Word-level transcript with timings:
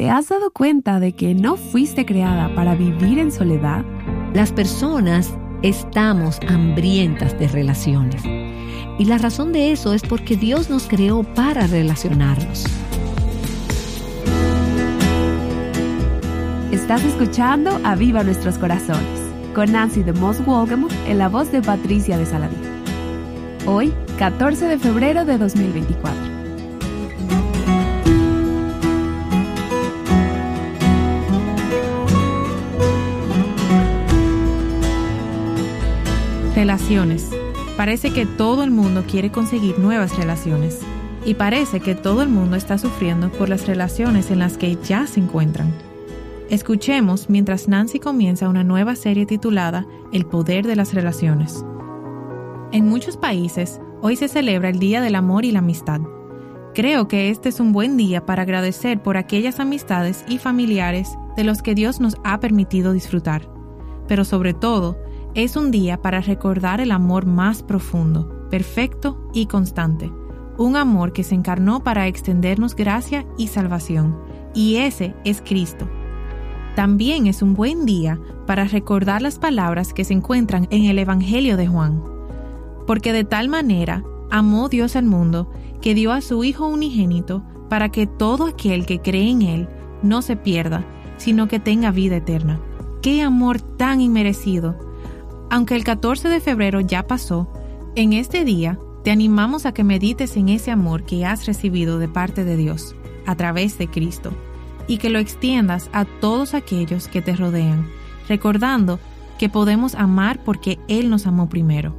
¿Te 0.00 0.08
has 0.08 0.30
dado 0.30 0.50
cuenta 0.50 0.98
de 0.98 1.12
que 1.12 1.34
no 1.34 1.58
fuiste 1.58 2.06
creada 2.06 2.54
para 2.54 2.74
vivir 2.74 3.18
en 3.18 3.30
soledad? 3.30 3.84
Las 4.32 4.50
personas 4.50 5.30
estamos 5.60 6.40
hambrientas 6.48 7.38
de 7.38 7.46
relaciones. 7.48 8.24
Y 8.98 9.04
la 9.04 9.18
razón 9.18 9.52
de 9.52 9.72
eso 9.72 9.92
es 9.92 10.00
porque 10.00 10.38
Dios 10.38 10.70
nos 10.70 10.84
creó 10.88 11.22
para 11.22 11.66
relacionarnos. 11.66 12.64
Estás 16.72 17.04
escuchando 17.04 17.78
A 17.84 17.94
Viva 17.94 18.24
Nuestros 18.24 18.56
Corazones 18.56 19.20
con 19.54 19.70
Nancy 19.70 20.02
de 20.02 20.14
Moss 20.14 20.42
Wolgamoth 20.46 20.94
en 21.08 21.18
la 21.18 21.28
voz 21.28 21.52
de 21.52 21.60
Patricia 21.60 22.16
de 22.16 22.24
Saladín. 22.24 22.62
Hoy, 23.66 23.92
14 24.18 24.66
de 24.66 24.78
febrero 24.78 25.26
de 25.26 25.36
2024. 25.36 26.29
Relaciones. 36.60 37.30
Parece 37.78 38.12
que 38.12 38.26
todo 38.26 38.62
el 38.64 38.70
mundo 38.70 39.04
quiere 39.10 39.32
conseguir 39.32 39.78
nuevas 39.78 40.18
relaciones. 40.18 40.80
Y 41.24 41.32
parece 41.32 41.80
que 41.80 41.94
todo 41.94 42.20
el 42.20 42.28
mundo 42.28 42.54
está 42.54 42.76
sufriendo 42.76 43.32
por 43.32 43.48
las 43.48 43.66
relaciones 43.66 44.30
en 44.30 44.40
las 44.40 44.58
que 44.58 44.76
ya 44.76 45.06
se 45.06 45.20
encuentran. 45.20 45.72
Escuchemos 46.50 47.30
mientras 47.30 47.66
Nancy 47.66 47.98
comienza 47.98 48.46
una 48.46 48.62
nueva 48.62 48.94
serie 48.94 49.24
titulada 49.24 49.86
El 50.12 50.26
poder 50.26 50.66
de 50.66 50.76
las 50.76 50.92
relaciones. 50.92 51.64
En 52.72 52.86
muchos 52.86 53.16
países, 53.16 53.80
hoy 54.02 54.16
se 54.16 54.28
celebra 54.28 54.68
el 54.68 54.78
Día 54.78 55.00
del 55.00 55.14
Amor 55.14 55.46
y 55.46 55.52
la 55.52 55.60
Amistad. 55.60 56.02
Creo 56.74 57.08
que 57.08 57.30
este 57.30 57.48
es 57.48 57.58
un 57.58 57.72
buen 57.72 57.96
día 57.96 58.26
para 58.26 58.42
agradecer 58.42 59.02
por 59.02 59.16
aquellas 59.16 59.60
amistades 59.60 60.26
y 60.28 60.36
familiares 60.36 61.08
de 61.38 61.44
los 61.44 61.62
que 61.62 61.74
Dios 61.74 62.00
nos 62.00 62.16
ha 62.22 62.38
permitido 62.38 62.92
disfrutar. 62.92 63.50
Pero 64.06 64.26
sobre 64.26 64.52
todo, 64.52 64.98
es 65.34 65.56
un 65.56 65.70
día 65.70 66.02
para 66.02 66.20
recordar 66.20 66.80
el 66.80 66.90
amor 66.90 67.24
más 67.26 67.62
profundo, 67.62 68.48
perfecto 68.50 69.30
y 69.32 69.46
constante. 69.46 70.10
Un 70.58 70.76
amor 70.76 71.12
que 71.12 71.22
se 71.22 71.34
encarnó 71.34 71.82
para 71.82 72.06
extendernos 72.06 72.74
gracia 72.74 73.24
y 73.38 73.46
salvación. 73.46 74.18
Y 74.54 74.76
ese 74.76 75.14
es 75.24 75.40
Cristo. 75.40 75.88
También 76.74 77.26
es 77.26 77.42
un 77.42 77.54
buen 77.54 77.86
día 77.86 78.20
para 78.46 78.64
recordar 78.64 79.22
las 79.22 79.38
palabras 79.38 79.92
que 79.92 80.04
se 80.04 80.14
encuentran 80.14 80.66
en 80.70 80.84
el 80.84 80.98
Evangelio 80.98 81.56
de 81.56 81.66
Juan. 81.66 82.02
Porque 82.86 83.12
de 83.12 83.24
tal 83.24 83.48
manera 83.48 84.02
amó 84.30 84.68
Dios 84.68 84.96
al 84.96 85.04
mundo 85.04 85.50
que 85.80 85.94
dio 85.94 86.12
a 86.12 86.20
su 86.20 86.42
Hijo 86.44 86.66
unigénito 86.66 87.44
para 87.68 87.90
que 87.90 88.06
todo 88.06 88.46
aquel 88.46 88.84
que 88.84 89.00
cree 89.00 89.30
en 89.30 89.42
Él 89.42 89.68
no 90.02 90.22
se 90.22 90.36
pierda, 90.36 90.84
sino 91.16 91.46
que 91.46 91.60
tenga 91.60 91.92
vida 91.92 92.16
eterna. 92.16 92.60
¡Qué 93.00 93.22
amor 93.22 93.60
tan 93.60 94.00
inmerecido! 94.00 94.89
Aunque 95.50 95.74
el 95.74 95.82
14 95.82 96.28
de 96.28 96.40
febrero 96.40 96.80
ya 96.80 97.06
pasó, 97.06 97.52
en 97.96 98.12
este 98.12 98.44
día 98.44 98.78
te 99.02 99.10
animamos 99.10 99.66
a 99.66 99.72
que 99.72 99.82
medites 99.82 100.36
en 100.36 100.48
ese 100.48 100.70
amor 100.70 101.04
que 101.04 101.26
has 101.26 101.46
recibido 101.46 101.98
de 101.98 102.08
parte 102.08 102.44
de 102.44 102.56
Dios 102.56 102.94
a 103.26 103.34
través 103.34 103.76
de 103.76 103.88
Cristo 103.88 104.32
y 104.86 104.98
que 104.98 105.10
lo 105.10 105.18
extiendas 105.18 105.90
a 105.92 106.04
todos 106.04 106.54
aquellos 106.54 107.08
que 107.08 107.20
te 107.20 107.34
rodean, 107.34 107.88
recordando 108.28 109.00
que 109.38 109.48
podemos 109.48 109.94
amar 109.96 110.44
porque 110.44 110.78
Él 110.86 111.10
nos 111.10 111.26
amó 111.26 111.48
primero. 111.48 111.96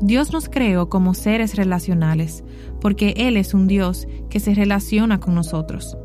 Dios 0.00 0.32
nos 0.32 0.48
creó 0.48 0.88
como 0.88 1.12
seres 1.12 1.56
relacionales, 1.56 2.42
porque 2.80 3.12
Él 3.16 3.36
es 3.36 3.52
un 3.52 3.66
Dios 3.66 4.06
que 4.30 4.40
se 4.40 4.54
relaciona 4.54 5.20
con 5.20 5.34
nosotros. 5.34 5.98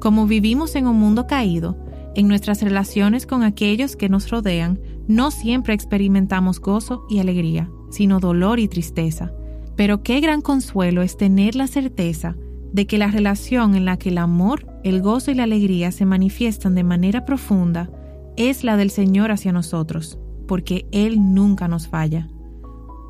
Como 0.00 0.26
vivimos 0.26 0.76
en 0.76 0.86
un 0.86 0.98
mundo 0.98 1.26
caído, 1.26 1.76
en 2.14 2.28
nuestras 2.28 2.62
relaciones 2.62 3.26
con 3.26 3.42
aquellos 3.42 3.96
que 3.96 4.08
nos 4.08 4.30
rodean, 4.30 4.80
no 5.06 5.30
siempre 5.30 5.74
experimentamos 5.74 6.60
gozo 6.60 7.04
y 7.08 7.18
alegría, 7.18 7.70
sino 7.90 8.20
dolor 8.20 8.58
y 8.58 8.68
tristeza. 8.68 9.32
Pero 9.76 10.02
qué 10.02 10.20
gran 10.20 10.40
consuelo 10.40 11.02
es 11.02 11.16
tener 11.16 11.56
la 11.56 11.66
certeza 11.66 12.36
de 12.72 12.86
que 12.86 12.98
la 12.98 13.08
relación 13.08 13.74
en 13.74 13.84
la 13.84 13.96
que 13.98 14.08
el 14.08 14.18
amor, 14.18 14.66
el 14.82 15.02
gozo 15.02 15.30
y 15.30 15.34
la 15.34 15.44
alegría 15.44 15.92
se 15.92 16.06
manifiestan 16.06 16.74
de 16.74 16.84
manera 16.84 17.24
profunda 17.24 17.90
es 18.36 18.64
la 18.64 18.76
del 18.76 18.90
Señor 18.90 19.30
hacia 19.30 19.52
nosotros, 19.52 20.18
porque 20.48 20.86
Él 20.90 21.34
nunca 21.34 21.68
nos 21.68 21.86
falla. 21.86 22.28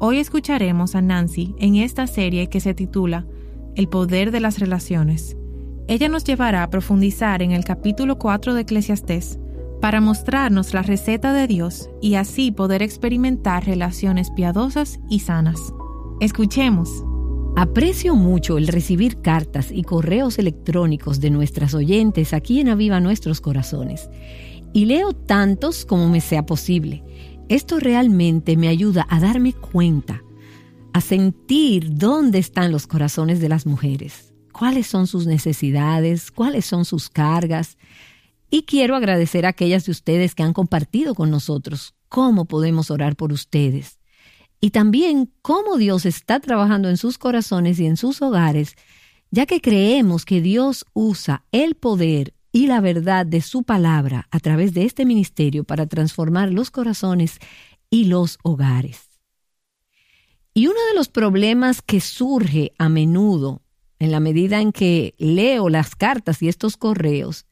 Hoy 0.00 0.18
escucharemos 0.18 0.94
a 0.94 1.02
Nancy 1.02 1.54
en 1.58 1.76
esta 1.76 2.06
serie 2.06 2.48
que 2.48 2.60
se 2.60 2.74
titula 2.74 3.26
El 3.74 3.88
poder 3.88 4.32
de 4.32 4.40
las 4.40 4.58
relaciones. 4.58 5.36
Ella 5.88 6.08
nos 6.08 6.24
llevará 6.24 6.62
a 6.62 6.70
profundizar 6.70 7.42
en 7.42 7.52
el 7.52 7.64
capítulo 7.64 8.18
4 8.18 8.54
de 8.54 8.62
Eclesiastés 8.62 9.38
para 9.84 10.00
mostrarnos 10.00 10.72
la 10.72 10.80
receta 10.80 11.34
de 11.34 11.46
Dios 11.46 11.90
y 12.00 12.14
así 12.14 12.50
poder 12.50 12.82
experimentar 12.82 13.66
relaciones 13.66 14.30
piadosas 14.30 14.98
y 15.10 15.20
sanas. 15.20 15.60
Escuchemos. 16.20 16.88
Aprecio 17.54 18.14
mucho 18.14 18.56
el 18.56 18.68
recibir 18.68 19.20
cartas 19.20 19.70
y 19.70 19.82
correos 19.82 20.38
electrónicos 20.38 21.20
de 21.20 21.28
nuestras 21.28 21.74
oyentes 21.74 22.32
aquí 22.32 22.60
en 22.60 22.70
Aviva 22.70 22.98
Nuestros 22.98 23.42
Corazones. 23.42 24.08
Y 24.72 24.86
leo 24.86 25.12
tantos 25.12 25.84
como 25.84 26.08
me 26.08 26.22
sea 26.22 26.46
posible. 26.46 27.04
Esto 27.50 27.78
realmente 27.78 28.56
me 28.56 28.68
ayuda 28.68 29.06
a 29.10 29.20
darme 29.20 29.52
cuenta, 29.52 30.22
a 30.94 31.02
sentir 31.02 31.94
dónde 31.94 32.38
están 32.38 32.72
los 32.72 32.86
corazones 32.86 33.38
de 33.38 33.50
las 33.50 33.66
mujeres 33.66 34.34
cuáles 34.54 34.86
son 34.86 35.08
sus 35.08 35.26
necesidades, 35.26 36.30
cuáles 36.30 36.64
son 36.64 36.84
sus 36.84 37.10
cargas. 37.10 37.76
Y 38.54 38.62
quiero 38.62 38.94
agradecer 38.94 39.46
a 39.46 39.48
aquellas 39.48 39.84
de 39.84 39.90
ustedes 39.90 40.36
que 40.36 40.44
han 40.44 40.52
compartido 40.52 41.16
con 41.16 41.28
nosotros 41.28 41.96
cómo 42.08 42.44
podemos 42.44 42.88
orar 42.92 43.16
por 43.16 43.32
ustedes. 43.32 43.98
Y 44.60 44.70
también 44.70 45.32
cómo 45.42 45.76
Dios 45.76 46.06
está 46.06 46.38
trabajando 46.38 46.88
en 46.88 46.96
sus 46.96 47.18
corazones 47.18 47.80
y 47.80 47.86
en 47.86 47.96
sus 47.96 48.22
hogares, 48.22 48.76
ya 49.32 49.44
que 49.46 49.60
creemos 49.60 50.24
que 50.24 50.40
Dios 50.40 50.86
usa 50.92 51.44
el 51.50 51.74
poder 51.74 52.32
y 52.52 52.68
la 52.68 52.80
verdad 52.80 53.26
de 53.26 53.40
su 53.40 53.64
palabra 53.64 54.28
a 54.30 54.38
través 54.38 54.72
de 54.72 54.84
este 54.84 55.04
ministerio 55.04 55.64
para 55.64 55.88
transformar 55.88 56.52
los 56.52 56.70
corazones 56.70 57.40
y 57.90 58.04
los 58.04 58.38
hogares. 58.44 59.18
Y 60.54 60.68
uno 60.68 60.78
de 60.90 60.94
los 60.94 61.08
problemas 61.08 61.82
que 61.82 62.00
surge 62.00 62.72
a 62.78 62.88
menudo 62.88 63.62
en 63.98 64.12
la 64.12 64.20
medida 64.20 64.60
en 64.60 64.70
que 64.70 65.14
leo 65.18 65.68
las 65.68 65.96
cartas 65.96 66.40
y 66.40 66.46
estos 66.46 66.76
correos, 66.76 67.46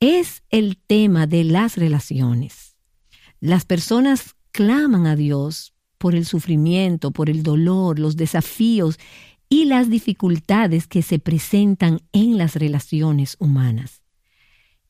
es 0.00 0.42
el 0.48 0.78
tema 0.78 1.26
de 1.26 1.44
las 1.44 1.76
relaciones. 1.76 2.76
Las 3.38 3.64
personas 3.64 4.34
claman 4.50 5.06
a 5.06 5.14
Dios 5.14 5.74
por 5.98 6.14
el 6.14 6.24
sufrimiento, 6.24 7.10
por 7.10 7.28
el 7.28 7.42
dolor, 7.42 7.98
los 7.98 8.16
desafíos 8.16 8.98
y 9.48 9.66
las 9.66 9.90
dificultades 9.90 10.86
que 10.86 11.02
se 11.02 11.18
presentan 11.18 12.00
en 12.12 12.38
las 12.38 12.56
relaciones 12.56 13.36
humanas. 13.38 14.02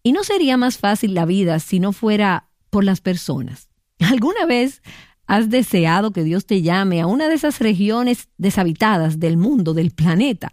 Y 0.02 0.12
no 0.12 0.22
sería 0.22 0.56
más 0.56 0.78
fácil 0.78 1.14
la 1.14 1.26
vida 1.26 1.58
si 1.58 1.80
no 1.80 1.92
fuera 1.92 2.50
por 2.70 2.84
las 2.84 3.00
personas. 3.00 3.68
¿Alguna 3.98 4.46
vez 4.46 4.80
has 5.26 5.50
deseado 5.50 6.12
que 6.12 6.24
Dios 6.24 6.46
te 6.46 6.62
llame 6.62 7.00
a 7.00 7.06
una 7.06 7.28
de 7.28 7.34
esas 7.34 7.58
regiones 7.58 8.28
deshabitadas 8.38 9.18
del 9.18 9.36
mundo, 9.36 9.74
del 9.74 9.90
planeta, 9.90 10.52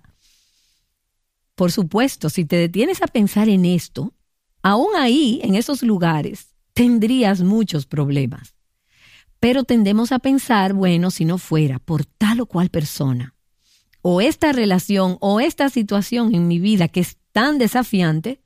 por 1.57 1.72
supuesto, 1.72 2.29
si 2.29 2.45
te 2.45 2.56
detienes 2.56 3.01
a 3.01 3.07
pensar 3.07 3.50
en 3.50 3.66
esto, 3.66 4.13
aún 4.62 4.95
ahí, 4.95 5.40
en 5.44 5.56
esos 5.56 5.84
lugares, 5.84 6.56
tendrías 6.73 7.41
muchos 7.41 7.85
problemas. 7.85 8.56
Pero 9.40 9.63
tendemos 9.63 10.12
a 10.12 10.19
pensar, 10.19 10.73
bueno, 10.73 11.12
si 11.12 11.25
no 11.25 11.38
fuera 11.38 11.79
por 11.79 12.06
tal 12.06 12.41
o 12.41 12.45
cual 12.45 12.69
persona, 12.69 13.35
o 14.01 14.22
esta 14.22 14.51
relación 14.51 15.18
o 15.19 15.40
esta 15.40 15.69
situación 15.69 16.34
en 16.34 16.47
mi 16.47 16.59
vida 16.59 16.88
que 16.88 17.01
es 17.01 17.18
tan 17.31 17.57
desafiante, 17.57 18.41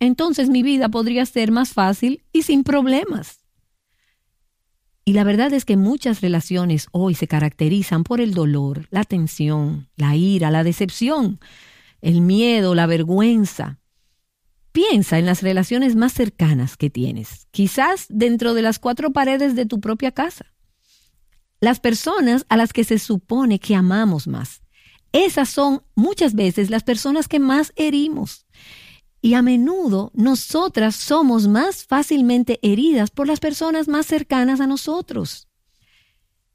entonces 0.00 0.48
mi 0.48 0.62
vida 0.62 0.88
podría 0.88 1.24
ser 1.26 1.50
más 1.50 1.72
fácil 1.72 2.24
y 2.32 2.42
sin 2.42 2.64
problemas. 2.64 3.42
Y 5.04 5.14
la 5.14 5.24
verdad 5.24 5.52
es 5.52 5.64
que 5.64 5.76
muchas 5.76 6.20
relaciones 6.20 6.86
hoy 6.92 7.14
se 7.14 7.26
caracterizan 7.26 8.04
por 8.04 8.20
el 8.20 8.34
dolor, 8.34 8.86
la 8.90 9.04
tensión, 9.04 9.88
la 9.96 10.14
ira, 10.14 10.50
la 10.50 10.62
decepción, 10.62 11.40
el 12.00 12.20
miedo, 12.20 12.74
la 12.74 12.86
vergüenza. 12.86 13.78
Piensa 14.72 15.18
en 15.18 15.26
las 15.26 15.42
relaciones 15.42 15.96
más 15.96 16.14
cercanas 16.14 16.78
que 16.78 16.88
tienes, 16.88 17.46
quizás 17.50 18.06
dentro 18.08 18.54
de 18.54 18.62
las 18.62 18.78
cuatro 18.78 19.12
paredes 19.12 19.54
de 19.54 19.66
tu 19.66 19.80
propia 19.80 20.12
casa. 20.12 20.46
Las 21.60 21.78
personas 21.78 22.46
a 22.48 22.56
las 22.56 22.72
que 22.72 22.82
se 22.82 22.98
supone 22.98 23.60
que 23.60 23.76
amamos 23.76 24.26
más. 24.26 24.62
Esas 25.12 25.50
son 25.50 25.82
muchas 25.94 26.34
veces 26.34 26.70
las 26.70 26.84
personas 26.84 27.28
que 27.28 27.38
más 27.38 27.74
herimos. 27.76 28.46
Y 29.20 29.34
a 29.34 29.42
menudo 29.42 30.10
nosotras 30.14 30.96
somos 30.96 31.46
más 31.46 31.84
fácilmente 31.84 32.58
heridas 32.62 33.10
por 33.10 33.26
las 33.26 33.40
personas 33.40 33.88
más 33.88 34.06
cercanas 34.06 34.60
a 34.60 34.66
nosotros. 34.66 35.48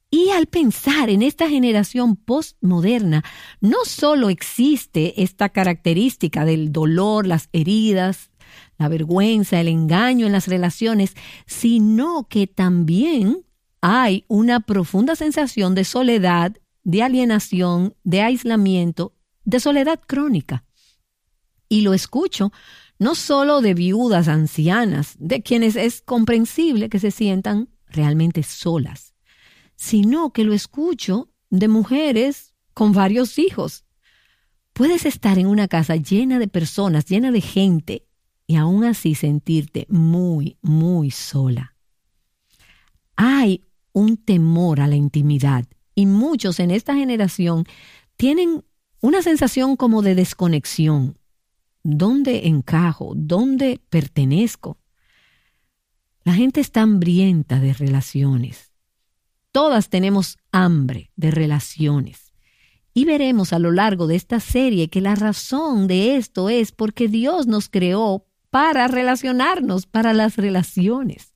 Y 0.09 0.29
al 0.29 0.47
pensar 0.47 1.09
en 1.09 1.21
esta 1.21 1.49
generación 1.49 2.15
postmoderna, 2.15 3.23
no 3.59 3.83
solo 3.85 4.29
existe 4.29 5.21
esta 5.21 5.49
característica 5.49 6.45
del 6.45 6.71
dolor, 6.71 7.27
las 7.27 7.49
heridas, 7.51 8.31
la 8.77 8.87
vergüenza, 8.87 9.59
el 9.59 9.67
engaño 9.67 10.25
en 10.25 10.31
las 10.31 10.47
relaciones, 10.47 11.13
sino 11.45 12.27
que 12.29 12.47
también 12.47 13.45
hay 13.81 14.25
una 14.27 14.61
profunda 14.61 15.15
sensación 15.15 15.75
de 15.75 15.83
soledad, 15.83 16.55
de 16.83 17.03
alienación, 17.03 17.95
de 18.03 18.21
aislamiento, 18.21 19.13
de 19.43 19.59
soledad 19.59 19.99
crónica. 20.05 20.63
Y 21.69 21.81
lo 21.81 21.93
escucho 21.93 22.51
no 22.99 23.13
solo 23.13 23.61
de 23.61 23.73
viudas 23.73 24.27
ancianas, 24.27 25.15
de 25.19 25.43
quienes 25.43 25.75
es 25.75 26.01
comprensible 26.01 26.89
que 26.89 26.99
se 26.99 27.11
sientan 27.11 27.69
realmente 27.87 28.41
solas, 28.43 29.13
sino 29.77 30.33
que 30.33 30.43
lo 30.43 30.53
escucho 30.53 31.29
de 31.49 31.69
mujeres 31.69 32.53
con 32.73 32.91
varios 32.91 33.39
hijos. 33.39 33.85
Puedes 34.73 35.05
estar 35.05 35.39
en 35.39 35.47
una 35.47 35.69
casa 35.69 35.95
llena 35.95 36.37
de 36.39 36.49
personas, 36.49 37.05
llena 37.05 37.31
de 37.31 37.41
gente, 37.41 38.07
y 38.47 38.55
aún 38.55 38.85
así 38.85 39.13
sentirte 39.13 39.85
muy, 39.89 40.57
muy 40.61 41.11
sola. 41.11 41.75
Hay 43.15 43.63
un 43.91 44.17
temor 44.17 44.79
a 44.79 44.87
la 44.87 44.95
intimidad 44.95 45.65
y 45.93 46.05
muchos 46.05 46.59
en 46.59 46.71
esta 46.71 46.95
generación 46.95 47.65
tienen 48.15 48.63
una 49.01 49.21
sensación 49.21 49.75
como 49.75 50.01
de 50.01 50.15
desconexión. 50.15 51.17
¿Dónde 51.83 52.47
encajo? 52.47 53.13
¿Dónde 53.15 53.81
pertenezco? 53.89 54.77
La 56.23 56.33
gente 56.33 56.61
está 56.61 56.81
hambrienta 56.81 57.59
de 57.59 57.73
relaciones. 57.73 58.66
Todas 59.57 59.89
tenemos 59.89 60.37
hambre 60.51 61.09
de 61.15 61.31
relaciones. 61.31 62.31
Y 62.93 63.05
veremos 63.05 63.53
a 63.53 63.57
lo 63.57 63.71
largo 63.71 64.05
de 64.05 64.15
esta 64.15 64.39
serie 64.39 64.87
que 64.87 65.01
la 65.01 65.15
razón 65.15 65.87
de 65.87 66.15
esto 66.15 66.49
es 66.49 66.71
porque 66.71 67.07
Dios 67.07 67.47
nos 67.47 67.67
creó 67.67 68.27
para 68.51 68.87
relacionarnos, 68.87 69.87
para 69.87 70.13
las 70.13 70.35
relaciones. 70.35 71.33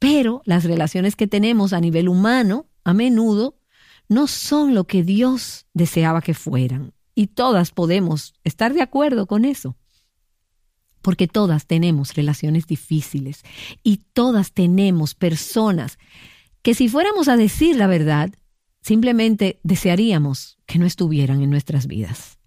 Pero 0.00 0.42
las 0.46 0.64
relaciones 0.64 1.14
que 1.14 1.28
tenemos 1.28 1.72
a 1.72 1.80
nivel 1.80 2.08
humano, 2.08 2.66
a 2.82 2.92
menudo, 2.92 3.60
no 4.08 4.26
son 4.26 4.74
lo 4.74 4.88
que 4.88 5.04
Dios 5.04 5.68
deseaba 5.74 6.22
que 6.22 6.34
fueran. 6.34 6.92
Y 7.14 7.28
todas 7.28 7.70
podemos 7.70 8.34
estar 8.42 8.74
de 8.74 8.82
acuerdo 8.82 9.28
con 9.28 9.44
eso. 9.44 9.76
Porque 11.02 11.28
todas 11.28 11.68
tenemos 11.68 12.16
relaciones 12.16 12.66
difíciles 12.66 13.44
y 13.84 13.98
todas 14.12 14.50
tenemos 14.50 15.14
personas 15.14 15.98
que 16.62 16.74
si 16.74 16.88
fuéramos 16.88 17.28
a 17.28 17.36
decir 17.36 17.76
la 17.76 17.86
verdad, 17.86 18.30
simplemente 18.82 19.60
desearíamos 19.62 20.58
que 20.66 20.78
no 20.78 20.86
estuvieran 20.86 21.42
en 21.42 21.50
nuestras 21.50 21.86
vidas. 21.86 22.38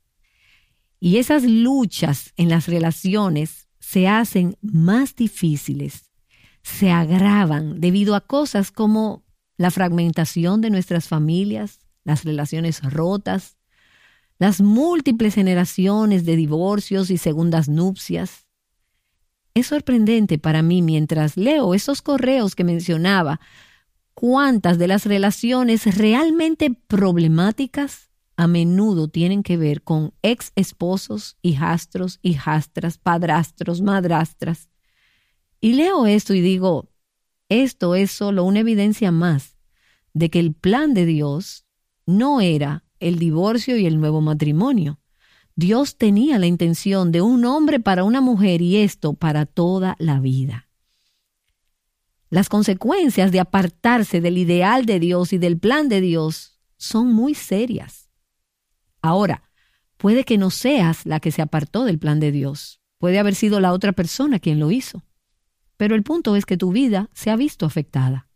Y 0.99 1.17
esas 1.17 1.43
luchas 1.43 2.33
en 2.37 2.49
las 2.49 2.67
relaciones 2.67 3.67
se 3.79 4.07
hacen 4.07 4.57
más 4.61 5.15
difíciles, 5.15 6.11
se 6.61 6.91
agravan 6.91 7.81
debido 7.81 8.15
a 8.15 8.21
cosas 8.21 8.71
como 8.71 9.25
la 9.57 9.71
fragmentación 9.71 10.61
de 10.61 10.69
nuestras 10.69 11.07
familias, 11.07 11.79
las 12.03 12.23
relaciones 12.23 12.81
rotas, 12.83 13.57
las 14.37 14.61
múltiples 14.61 15.35
generaciones 15.35 16.25
de 16.25 16.35
divorcios 16.35 17.09
y 17.11 17.17
segundas 17.17 17.69
nupcias. 17.69 18.47
Es 19.53 19.67
sorprendente 19.67 20.39
para 20.39 20.61
mí 20.61 20.81
mientras 20.81 21.37
leo 21.37 21.73
esos 21.73 22.01
correos 22.01 22.55
que 22.55 22.63
mencionaba, 22.63 23.39
cuántas 24.13 24.77
de 24.77 24.87
las 24.87 25.05
relaciones 25.05 25.97
realmente 25.97 26.71
problemáticas 26.87 28.09
a 28.37 28.47
menudo 28.47 29.07
tienen 29.07 29.43
que 29.43 29.57
ver 29.57 29.83
con 29.83 30.13
ex 30.21 30.51
esposos, 30.55 31.37
hijastros, 31.41 32.19
hijastras, 32.21 32.97
padrastros, 32.97 33.81
madrastras. 33.81 34.69
Y 35.59 35.73
leo 35.73 36.07
esto 36.07 36.33
y 36.33 36.41
digo, 36.41 36.89
esto 37.49 37.95
es 37.95 38.11
solo 38.11 38.43
una 38.43 38.61
evidencia 38.61 39.11
más 39.11 39.57
de 40.13 40.29
que 40.29 40.39
el 40.39 40.53
plan 40.53 40.93
de 40.93 41.05
Dios 41.05 41.65
no 42.05 42.41
era 42.41 42.83
el 42.99 43.19
divorcio 43.19 43.77
y 43.77 43.85
el 43.85 43.99
nuevo 43.99 44.21
matrimonio. 44.21 44.99
Dios 45.55 45.97
tenía 45.97 46.39
la 46.39 46.47
intención 46.47 47.11
de 47.11 47.21
un 47.21 47.45
hombre 47.45 47.79
para 47.79 48.03
una 48.03 48.21
mujer 48.21 48.61
y 48.61 48.77
esto 48.77 49.13
para 49.13 49.45
toda 49.45 49.95
la 49.99 50.19
vida. 50.19 50.70
Las 52.31 52.47
consecuencias 52.47 53.33
de 53.33 53.41
apartarse 53.41 54.21
del 54.21 54.37
ideal 54.37 54.85
de 54.85 55.01
Dios 55.01 55.33
y 55.33 55.37
del 55.37 55.59
plan 55.59 55.89
de 55.89 55.99
Dios 55.99 56.57
son 56.77 57.13
muy 57.13 57.35
serias. 57.35 58.09
Ahora, 59.01 59.43
puede 59.97 60.23
que 60.23 60.37
no 60.37 60.49
seas 60.49 61.05
la 61.05 61.19
que 61.19 61.31
se 61.31 61.41
apartó 61.41 61.83
del 61.83 61.99
plan 61.99 62.21
de 62.21 62.31
Dios. 62.31 62.79
Puede 62.99 63.19
haber 63.19 63.35
sido 63.35 63.59
la 63.59 63.73
otra 63.73 63.91
persona 63.91 64.39
quien 64.39 64.61
lo 64.61 64.71
hizo. 64.71 65.03
Pero 65.75 65.93
el 65.93 66.03
punto 66.03 66.37
es 66.37 66.45
que 66.45 66.55
tu 66.55 66.71
vida 66.71 67.09
se 67.13 67.31
ha 67.31 67.35
visto 67.35 67.65
afectada. 67.65 68.29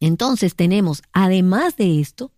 Entonces 0.00 0.56
tenemos, 0.56 1.00
además 1.12 1.76
de 1.76 2.00
esto, 2.00 2.32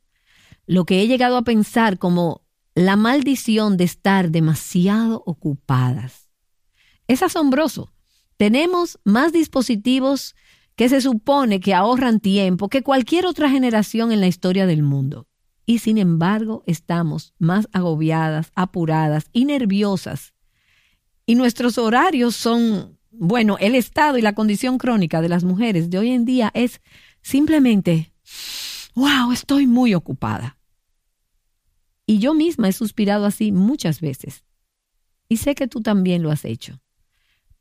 lo 0.67 0.85
que 0.85 1.01
he 1.01 1.09
llegado 1.09 1.39
a 1.39 1.45
pensar 1.45 1.99
como 1.99 2.45
la 2.75 2.97
maldición 2.97 3.79
de 3.79 3.85
estar 3.85 4.31
demasiado 4.31 5.23
ocupadas. 5.25 6.29
Es 7.09 7.23
asombroso. 7.23 7.91
Tenemos 8.37 8.99
más 9.05 9.33
dispositivos 9.33 10.35
que 10.77 10.89
se 10.89 11.01
supone 11.01 11.61
que 11.61 11.75
ahorran 11.75 12.21
tiempo 12.21 12.69
que 12.69 12.83
cualquier 12.83 13.27
otra 13.27 13.51
generación 13.51 14.13
en 14.13 14.21
la 14.21 14.27
historia 14.27 14.67
del 14.67 14.83
mundo 14.83 15.29
y 15.67 15.79
sin 15.79 15.99
embargo 15.99 16.65
estamos 16.67 17.35
más 17.39 17.69
agobiadas, 17.73 18.53
apuradas 18.55 19.27
y 19.33 19.45
nerviosas. 19.45 20.35
Y 21.25 21.35
nuestros 21.35 21.79
horarios 21.79 22.35
son, 22.35 22.99
bueno, 23.11 23.57
el 23.61 23.75
estado 23.75 24.19
y 24.19 24.23
la 24.23 24.35
condición 24.35 24.79
crónica 24.79 25.21
de 25.21 25.29
las 25.29 25.45
mujeres 25.45 25.89
de 25.91 25.99
hoy 25.99 26.11
en 26.11 26.25
día 26.25 26.51
es 26.55 26.81
simplemente, 27.23 28.13
wow, 28.95 29.31
estoy 29.33 29.67
muy 29.67 29.95
ocupada. 29.95 30.59
Y 32.07 32.19
yo 32.19 32.35
misma 32.35 32.69
he 32.69 32.73
suspirado 32.73 33.25
así 33.25 33.53
muchas 33.53 34.01
veces. 34.01 34.45
Y 35.29 35.37
sé 35.37 35.55
que 35.55 35.69
tú 35.69 35.81
también 35.81 36.23
lo 36.23 36.33
has 36.33 36.45
hecho. 36.45 36.81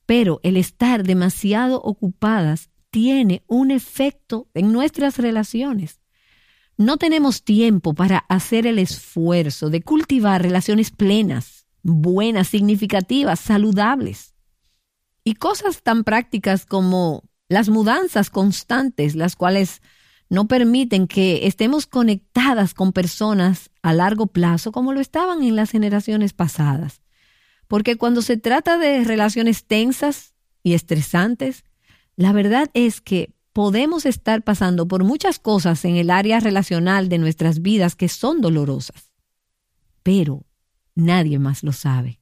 Pero 0.07 0.39
el 0.43 0.57
estar 0.57 1.03
demasiado 1.03 1.79
ocupadas 1.81 2.70
tiene 2.91 3.43
un 3.47 3.71
efecto 3.71 4.47
en 4.53 4.71
nuestras 4.71 5.17
relaciones 5.17 6.01
no 6.81 6.97
tenemos 6.97 7.43
tiempo 7.43 7.93
para 7.93 8.19
hacer 8.27 8.65
el 8.65 8.79
esfuerzo 8.79 9.69
de 9.69 9.81
cultivar 9.81 10.41
relaciones 10.41 10.91
plenas, 10.91 11.67
buenas, 11.83 12.47
significativas, 12.47 13.39
saludables. 13.39 14.33
Y 15.23 15.35
cosas 15.35 15.83
tan 15.83 16.03
prácticas 16.03 16.65
como 16.65 17.23
las 17.49 17.69
mudanzas 17.69 18.29
constantes, 18.29 19.15
las 19.15 19.35
cuales 19.35 19.81
no 20.29 20.47
permiten 20.47 21.07
que 21.07 21.45
estemos 21.45 21.85
conectadas 21.85 22.73
con 22.73 22.93
personas 22.93 23.69
a 23.83 23.93
largo 23.93 24.27
plazo 24.27 24.71
como 24.71 24.93
lo 24.93 25.01
estaban 25.01 25.43
en 25.43 25.55
las 25.55 25.69
generaciones 25.69 26.33
pasadas. 26.33 27.01
Porque 27.67 27.97
cuando 27.97 28.21
se 28.21 28.37
trata 28.37 28.77
de 28.77 29.03
relaciones 29.03 29.65
tensas 29.65 30.33
y 30.63 30.73
estresantes, 30.73 31.63
la 32.15 32.33
verdad 32.33 32.69
es 32.73 33.01
que 33.01 33.33
podemos 33.53 34.05
estar 34.05 34.43
pasando 34.43 34.87
por 34.87 35.03
muchas 35.03 35.39
cosas 35.39 35.83
en 35.85 35.95
el 35.95 36.09
área 36.09 36.39
relacional 36.39 37.09
de 37.09 37.17
nuestras 37.17 37.61
vidas 37.61 37.95
que 37.95 38.09
son 38.09 38.41
dolorosas, 38.41 39.11
pero 40.03 40.45
nadie 40.95 41.39
más 41.39 41.63
lo 41.63 41.73
sabe. 41.73 42.19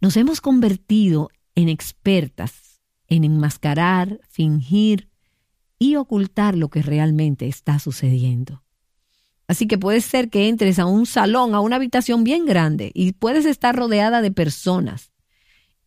Nos 0.00 0.16
hemos 0.16 0.40
convertido 0.40 1.30
en 1.54 1.68
expertas 1.68 2.70
en 3.10 3.24
enmascarar, 3.24 4.20
fingir 4.28 5.10
y 5.78 5.96
ocultar 5.96 6.56
lo 6.56 6.70
que 6.70 6.80
realmente 6.80 7.48
está 7.48 7.78
sucediendo. 7.78 8.62
Así 9.48 9.66
que 9.66 9.78
puede 9.78 10.00
ser 10.00 10.30
que 10.30 10.48
entres 10.48 10.78
a 10.78 10.86
un 10.86 11.06
salón, 11.06 11.54
a 11.54 11.60
una 11.60 11.76
habitación 11.76 12.22
bien 12.22 12.46
grande 12.46 12.92
y 12.94 13.12
puedes 13.12 13.44
estar 13.44 13.74
rodeada 13.74 14.22
de 14.22 14.30
personas. 14.30 15.10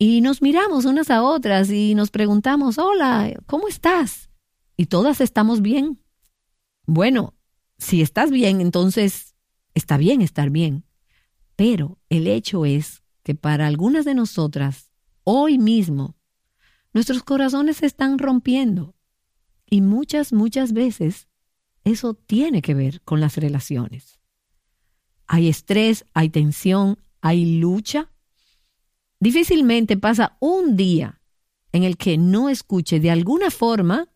Y 0.04 0.20
nos 0.20 0.42
miramos 0.42 0.84
unas 0.84 1.08
a 1.08 1.22
otras 1.22 1.70
y 1.70 1.94
nos 1.94 2.10
preguntamos, 2.10 2.76
hola, 2.76 3.32
¿cómo 3.46 3.68
estás? 3.68 4.28
y 4.76 4.86
todas 4.86 5.20
estamos 5.20 5.62
bien. 5.62 6.00
Bueno, 6.86 7.34
si 7.78 8.02
estás 8.02 8.30
bien, 8.30 8.60
entonces 8.60 9.34
está 9.74 9.96
bien 9.96 10.22
estar 10.22 10.50
bien. 10.50 10.84
Pero 11.56 11.98
el 12.08 12.26
hecho 12.26 12.64
es 12.64 13.02
que 13.22 13.34
para 13.34 13.66
algunas 13.66 14.04
de 14.04 14.14
nosotras, 14.14 14.90
hoy 15.22 15.58
mismo, 15.58 16.16
nuestros 16.92 17.22
corazones 17.22 17.78
se 17.78 17.86
están 17.86 18.18
rompiendo. 18.18 18.94
Y 19.66 19.80
muchas, 19.80 20.32
muchas 20.32 20.72
veces 20.72 21.28
eso 21.84 22.14
tiene 22.14 22.62
que 22.62 22.74
ver 22.74 23.00
con 23.02 23.20
las 23.20 23.36
relaciones. 23.36 24.20
Hay 25.26 25.48
estrés, 25.48 26.04
hay 26.12 26.28
tensión, 26.28 26.98
hay 27.20 27.58
lucha. 27.58 28.10
Difícilmente 29.20 29.96
pasa 29.96 30.36
un 30.40 30.76
día 30.76 31.20
en 31.72 31.82
el 31.82 31.96
que 31.96 32.18
no 32.18 32.48
escuche 32.48 33.00
de 33.00 33.10
alguna 33.10 33.50
forma 33.50 34.08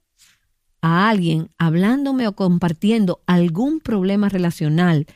a 0.81 1.09
alguien 1.09 1.50
hablándome 1.59 2.28
o 2.28 2.37
compartiendo 2.37 3.23
algún 3.26 3.81
problema 3.81 4.28
relacional 4.28 5.07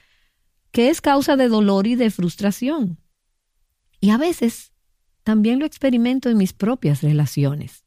que 0.72 0.88
es 0.88 1.00
causa 1.00 1.36
de 1.36 1.48
dolor 1.48 1.86
y 1.86 1.94
de 1.94 2.10
frustración. 2.10 2.98
Y 4.00 4.10
a 4.10 4.16
veces 4.16 4.72
también 5.22 5.58
lo 5.58 5.66
experimento 5.66 6.30
en 6.30 6.38
mis 6.38 6.52
propias 6.52 7.02
relaciones. 7.02 7.84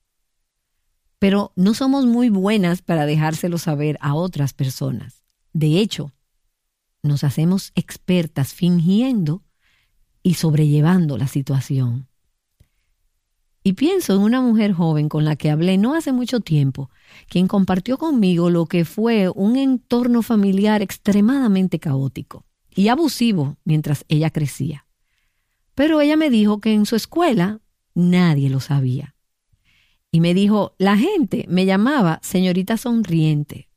Pero 1.20 1.52
no 1.56 1.74
somos 1.74 2.06
muy 2.06 2.30
buenas 2.30 2.82
para 2.82 3.06
dejárselo 3.06 3.58
saber 3.58 3.98
a 4.02 4.14
otras 4.14 4.54
personas. 4.54 5.24
De 5.52 5.80
hecho, 5.80 6.14
nos 7.02 7.24
hacemos 7.24 7.72
expertas 7.76 8.54
fingiendo 8.54 9.44
y 10.26 10.34
sobrellevando 10.34 11.20
la 11.20 11.28
situación. 11.28 12.08
Y 13.62 13.74
pienso 13.74 14.16
en 14.16 14.22
una 14.22 14.42
mujer 14.42 14.74
joven 14.74 15.08
con 15.08 15.24
la 15.24 15.36
que 15.36 15.52
hablé 15.52 15.78
no 15.78 15.94
hace 15.94 16.14
mucho 16.14 16.40
tiempo, 16.40 16.90
quien 17.30 17.48
compartió 17.48 18.00
conmigo 18.00 18.50
lo 18.50 18.66
que 18.66 18.86
fue 18.86 19.30
un 19.30 19.56
entorno 19.56 20.24
familiar 20.24 20.82
extremadamente 20.82 21.78
caótico 21.78 22.44
y 22.74 22.88
abusivo 22.88 23.58
mientras 23.66 24.04
ella 24.08 24.32
crecía. 24.32 24.88
Pero 25.76 26.02
ella 26.02 26.18
me 26.18 26.32
dijo 26.32 26.60
que 26.60 26.74
en 26.74 26.88
su 26.88 26.96
escuela 26.96 27.62
nadie 27.94 28.50
lo 28.50 28.60
sabía. 28.60 29.16
Y 30.10 30.22
me 30.22 30.34
dijo, 30.34 30.74
la 30.80 30.98
gente 30.98 31.46
me 31.48 31.68
llamaba 31.68 32.20
señorita 32.24 32.78
sonriente, 32.78 33.70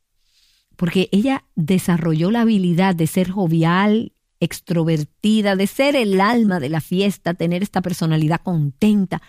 porque 0.77 1.09
ella 1.11 1.45
desarrolló 1.55 2.31
la 2.31 2.41
habilidad 2.41 2.95
de 2.95 3.05
ser 3.05 3.29
jovial, 3.29 4.13
extrovertida, 4.39 5.55
de 5.55 5.67
ser 5.67 5.95
el 5.95 6.21
alma 6.21 6.59
de 6.59 6.69
la 6.69 6.81
fiesta, 6.81 7.33
tener 7.33 7.63
esta 7.63 7.81
personalidad 7.81 8.41
contenta. 8.41 9.21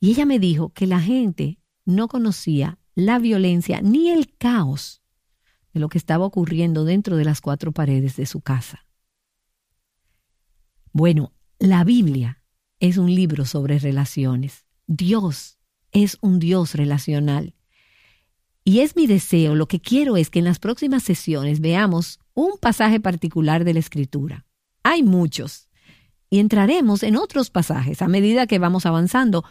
Y 0.00 0.10
ella 0.10 0.26
me 0.26 0.38
dijo 0.38 0.70
que 0.70 0.86
la 0.86 1.00
gente 1.00 1.58
no 1.84 2.08
conocía 2.08 2.78
la 2.94 3.18
violencia 3.18 3.80
ni 3.82 4.10
el 4.10 4.34
caos 4.36 5.02
de 5.72 5.80
lo 5.80 5.88
que 5.88 5.98
estaba 5.98 6.24
ocurriendo 6.24 6.84
dentro 6.84 7.16
de 7.16 7.24
las 7.24 7.40
cuatro 7.40 7.72
paredes 7.72 8.16
de 8.16 8.26
su 8.26 8.40
casa. 8.40 8.86
Bueno, 10.92 11.32
la 11.58 11.84
Biblia 11.84 12.42
es 12.80 12.96
un 12.96 13.14
libro 13.14 13.44
sobre 13.44 13.78
relaciones. 13.78 14.66
Dios 14.86 15.58
es 15.92 16.18
un 16.20 16.38
Dios 16.38 16.74
relacional. 16.74 17.54
Y 18.64 18.80
es 18.80 18.96
mi 18.96 19.06
deseo, 19.06 19.54
lo 19.54 19.68
que 19.68 19.80
quiero 19.80 20.16
es 20.16 20.30
que 20.30 20.38
en 20.38 20.44
las 20.44 20.58
próximas 20.58 21.02
sesiones 21.02 21.60
veamos 21.60 22.19
un 22.34 22.58
pasaje 22.60 23.00
particular 23.00 23.64
de 23.64 23.74
la 23.74 23.80
Escritura. 23.80 24.46
Hay 24.82 25.02
muchos. 25.02 25.68
Y 26.30 26.38
entraremos 26.38 27.02
en 27.02 27.16
otros 27.16 27.50
pasajes 27.50 28.02
a 28.02 28.08
medida 28.08 28.46
que 28.46 28.58
vamos 28.58 28.86
avanzando, 28.86 29.44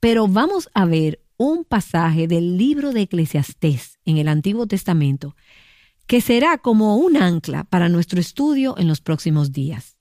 pero 0.00 0.28
vamos 0.28 0.68
a 0.74 0.84
ver 0.84 1.22
un 1.38 1.64
pasaje 1.64 2.28
del 2.28 2.56
libro 2.58 2.92
de 2.92 3.02
Eclesiastés 3.02 3.98
en 4.04 4.18
el 4.18 4.28
Antiguo 4.28 4.66
Testamento 4.66 5.34
que 6.06 6.20
será 6.20 6.58
como 6.58 6.96
un 6.96 7.16
ancla 7.16 7.64
para 7.64 7.88
nuestro 7.88 8.20
estudio 8.20 8.76
en 8.78 8.88
los 8.88 9.00
próximos 9.00 9.52
días. 9.52 9.96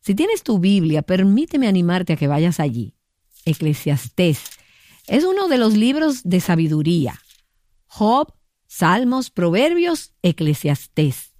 Si 0.00 0.14
tienes 0.14 0.42
tu 0.42 0.58
Biblia, 0.58 1.02
permíteme 1.02 1.68
animarte 1.68 2.12
a 2.12 2.16
que 2.16 2.26
vayas 2.26 2.60
allí. 2.60 2.94
Eclesiastés 3.44 4.42
es 5.06 5.24
uno 5.24 5.48
de 5.48 5.58
los 5.58 5.76
libros 5.76 6.22
de 6.24 6.40
sabiduría. 6.40 7.20
Job, 7.86 8.34
Salmos, 8.66 9.30
Proverbios, 9.30 10.12
Eclesiastés. 10.22 11.33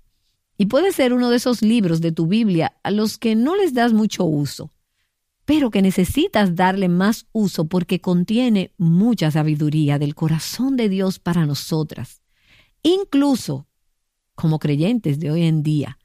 Y 0.56 0.66
puede 0.66 0.92
ser 0.92 1.12
uno 1.12 1.30
de 1.30 1.36
esos 1.36 1.62
libros 1.62 2.00
de 2.00 2.12
tu 2.12 2.26
Biblia 2.26 2.76
a 2.82 2.90
los 2.90 3.18
que 3.18 3.34
no 3.34 3.56
les 3.56 3.74
das 3.74 3.92
mucho 3.92 4.24
uso, 4.24 4.72
pero 5.44 5.70
que 5.70 5.82
necesitas 5.82 6.54
darle 6.54 6.88
más 6.88 7.26
uso 7.32 7.66
porque 7.66 8.00
contiene 8.00 8.72
mucha 8.78 9.30
sabiduría 9.30 9.98
del 9.98 10.14
corazón 10.14 10.76
de 10.76 10.88
Dios 10.88 11.18
para 11.18 11.44
nosotras, 11.44 12.22
incluso 12.82 13.66
como 14.34 14.58
creyentes 14.58 15.20
de 15.20 15.30
hoy 15.30 15.42
en 15.42 15.62
día, 15.62 15.98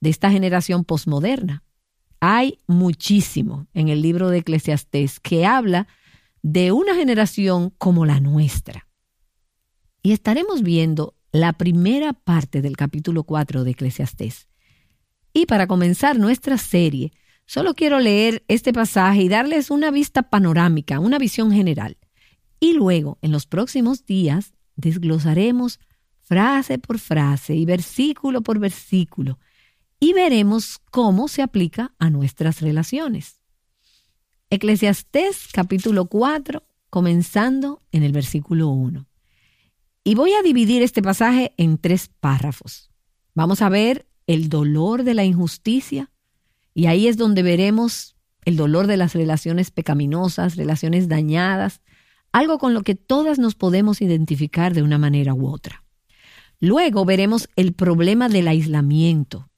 de 0.00 0.10
esta 0.10 0.30
generación 0.30 0.84
posmoderna. 0.84 1.64
Hay 2.20 2.58
muchísimo 2.66 3.66
en 3.74 3.88
el 3.88 4.00
libro 4.00 4.30
de 4.30 4.38
Eclesiastés 4.38 5.20
que 5.20 5.44
habla 5.44 5.88
de 6.42 6.72
una 6.72 6.94
generación 6.94 7.70
como 7.78 8.06
la 8.06 8.20
nuestra. 8.20 8.86
Y 10.02 10.12
estaremos 10.12 10.62
viendo 10.62 11.14
la 11.34 11.52
primera 11.52 12.12
parte 12.12 12.62
del 12.62 12.76
capítulo 12.76 13.24
4 13.24 13.64
de 13.64 13.72
Eclesiastés. 13.72 14.46
Y 15.32 15.46
para 15.46 15.66
comenzar 15.66 16.16
nuestra 16.16 16.58
serie, 16.58 17.12
solo 17.44 17.74
quiero 17.74 17.98
leer 17.98 18.44
este 18.46 18.72
pasaje 18.72 19.22
y 19.22 19.28
darles 19.28 19.72
una 19.72 19.90
vista 19.90 20.22
panorámica, 20.22 21.00
una 21.00 21.18
visión 21.18 21.50
general. 21.50 21.98
Y 22.60 22.74
luego, 22.74 23.18
en 23.20 23.32
los 23.32 23.46
próximos 23.46 24.06
días, 24.06 24.52
desglosaremos 24.76 25.80
frase 26.22 26.78
por 26.78 27.00
frase 27.00 27.56
y 27.56 27.64
versículo 27.64 28.42
por 28.42 28.60
versículo 28.60 29.40
y 29.98 30.12
veremos 30.12 30.78
cómo 30.92 31.26
se 31.26 31.42
aplica 31.42 31.96
a 31.98 32.10
nuestras 32.10 32.60
relaciones. 32.60 33.40
Eclesiastés 34.50 35.48
capítulo 35.52 36.04
4, 36.04 36.62
comenzando 36.90 37.82
en 37.90 38.04
el 38.04 38.12
versículo 38.12 38.68
1. 38.68 39.08
Y 40.04 40.14
voy 40.14 40.32
a 40.34 40.42
dividir 40.42 40.82
este 40.82 41.02
pasaje 41.02 41.54
en 41.56 41.78
tres 41.78 42.10
párrafos. 42.20 42.90
Vamos 43.34 43.62
a 43.62 43.68
ver 43.68 44.06
el 44.26 44.48
dolor 44.48 45.02
de 45.02 45.14
la 45.14 45.24
injusticia, 45.24 46.10
y 46.74 46.86
ahí 46.86 47.08
es 47.08 47.16
donde 47.16 47.42
veremos 47.42 48.16
el 48.44 48.56
dolor 48.56 48.86
de 48.86 48.96
las 48.96 49.14
relaciones 49.14 49.70
pecaminosas, 49.70 50.56
relaciones 50.56 51.08
dañadas, 51.08 51.80
algo 52.32 52.58
con 52.58 52.74
lo 52.74 52.82
que 52.82 52.94
todas 52.94 53.38
nos 53.38 53.54
podemos 53.54 54.02
identificar 54.02 54.74
de 54.74 54.82
una 54.82 54.98
manera 54.98 55.34
u 55.34 55.48
otra. 55.48 55.84
Luego 56.60 57.04
veremos 57.04 57.48
el 57.56 57.72
problema 57.72 58.28
del 58.28 58.48
aislamiento, 58.48 59.48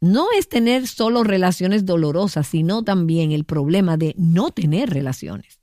no 0.00 0.28
es 0.38 0.48
tener 0.48 0.86
solo 0.86 1.24
relaciones 1.24 1.86
dolorosas, 1.86 2.46
sino 2.46 2.82
también 2.82 3.32
el 3.32 3.44
problema 3.44 3.96
de 3.96 4.14
no 4.18 4.50
tener 4.50 4.90
relaciones, 4.90 5.60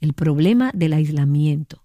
el 0.00 0.12
problema 0.12 0.70
del 0.74 0.92
aislamiento. 0.92 1.84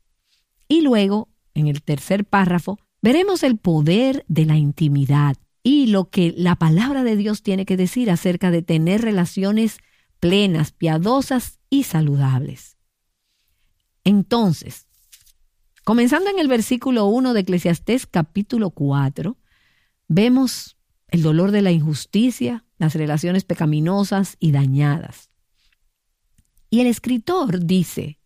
Y 0.68 0.82
luego, 0.82 1.30
en 1.60 1.68
el 1.68 1.82
tercer 1.82 2.26
párrafo, 2.26 2.80
veremos 3.02 3.44
el 3.44 3.58
poder 3.58 4.26
de 4.28 4.46
la 4.46 4.58
intimidad 4.58 5.38
y 5.64 5.88
lo 5.88 6.10
que 6.10 6.34
la 6.36 6.56
palabra 6.56 7.04
de 7.04 7.16
Dios 7.16 7.44
tiene 7.44 7.66
que 7.66 7.78
decir 7.78 8.10
acerca 8.10 8.52
de 8.52 8.62
tener 8.62 9.02
relaciones 9.02 9.78
plenas, 10.20 10.72
piadosas 10.72 11.60
y 11.70 11.84
saludables. 11.84 12.78
Entonces, 14.04 14.88
comenzando 15.84 16.30
en 16.30 16.40
el 16.40 16.48
versículo 16.48 17.06
1 17.06 17.34
de 17.34 17.42
Eclesiastés 17.42 18.08
capítulo 18.08 18.72
4, 18.72 19.38
vemos 20.08 20.78
el 21.10 21.22
dolor 21.22 21.52
de 21.52 21.62
la 21.62 21.72
injusticia, 21.72 22.66
las 22.78 22.96
relaciones 22.96 23.44
pecaminosas 23.44 24.38
y 24.40 24.52
dañadas. 24.52 25.30
Y 26.70 26.82
el 26.82 26.88
escritor 26.88 27.66
dice, 27.66 28.20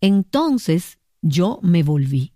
entonces 0.00 0.98
yo 1.22 1.60
me 1.62 1.82
volví. 1.82 2.35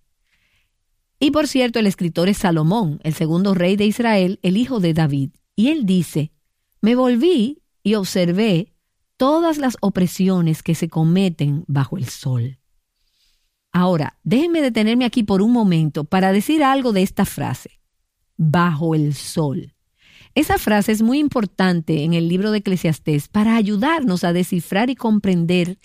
Y 1.22 1.30
por 1.32 1.46
cierto, 1.46 1.78
el 1.78 1.86
escritor 1.86 2.30
es 2.30 2.38
Salomón, 2.38 2.98
el 3.04 3.12
segundo 3.12 3.54
rey 3.54 3.76
de 3.76 3.84
Israel, 3.84 4.40
el 4.42 4.56
hijo 4.56 4.80
de 4.80 4.94
David. 4.94 5.30
Y 5.54 5.68
él 5.68 5.84
dice, 5.84 6.32
me 6.80 6.94
volví 6.94 7.62
y 7.82 7.94
observé 7.94 8.72
todas 9.18 9.58
las 9.58 9.76
opresiones 9.82 10.62
que 10.62 10.74
se 10.74 10.88
cometen 10.88 11.64
bajo 11.68 11.98
el 11.98 12.06
sol. 12.06 12.58
Ahora, 13.70 14.18
déjenme 14.24 14.62
detenerme 14.62 15.04
aquí 15.04 15.22
por 15.22 15.42
un 15.42 15.52
momento 15.52 16.04
para 16.04 16.32
decir 16.32 16.64
algo 16.64 16.92
de 16.92 17.02
esta 17.02 17.26
frase 17.26 17.80
bajo 18.38 18.94
el 18.94 19.14
sol. 19.14 19.74
Esa 20.34 20.56
frase 20.56 20.92
es 20.92 21.02
muy 21.02 21.18
importante 21.18 22.04
en 22.04 22.14
el 22.14 22.28
libro 22.28 22.50
de 22.50 22.58
Eclesiastés 22.58 23.28
para 23.28 23.56
ayudarnos 23.56 24.24
a 24.24 24.32
descifrar 24.32 24.88
y 24.88 24.94
comprender 24.94 25.78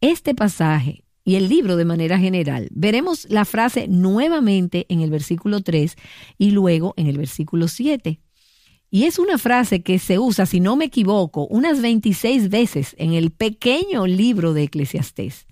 este 0.00 0.34
pasaje 0.34 1.05
y 1.26 1.34
el 1.34 1.48
libro 1.48 1.74
de 1.74 1.84
manera 1.84 2.20
general. 2.20 2.68
Veremos 2.70 3.26
la 3.28 3.44
frase 3.44 3.88
nuevamente 3.88 4.86
en 4.88 5.00
el 5.00 5.10
versículo 5.10 5.60
3 5.60 5.96
y 6.38 6.52
luego 6.52 6.94
en 6.96 7.08
el 7.08 7.18
versículo 7.18 7.66
7. 7.66 8.20
Y 8.92 9.04
es 9.04 9.18
una 9.18 9.36
frase 9.36 9.82
que 9.82 9.98
se 9.98 10.20
usa, 10.20 10.46
si 10.46 10.60
no 10.60 10.76
me 10.76 10.84
equivoco, 10.84 11.48
unas 11.48 11.82
26 11.82 12.48
veces 12.48 12.94
en 12.96 13.12
el 13.12 13.32
pequeño 13.32 14.06
libro 14.06 14.54
de 14.54 14.62
Eclesiastés. 14.62 15.48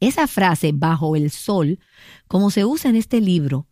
Esa 0.00 0.26
frase, 0.26 0.72
bajo 0.74 1.16
el 1.16 1.30
sol, 1.30 1.78
como 2.28 2.50
se 2.50 2.66
usa 2.66 2.90
en 2.90 2.96
este 2.96 3.22
libro, 3.22 3.66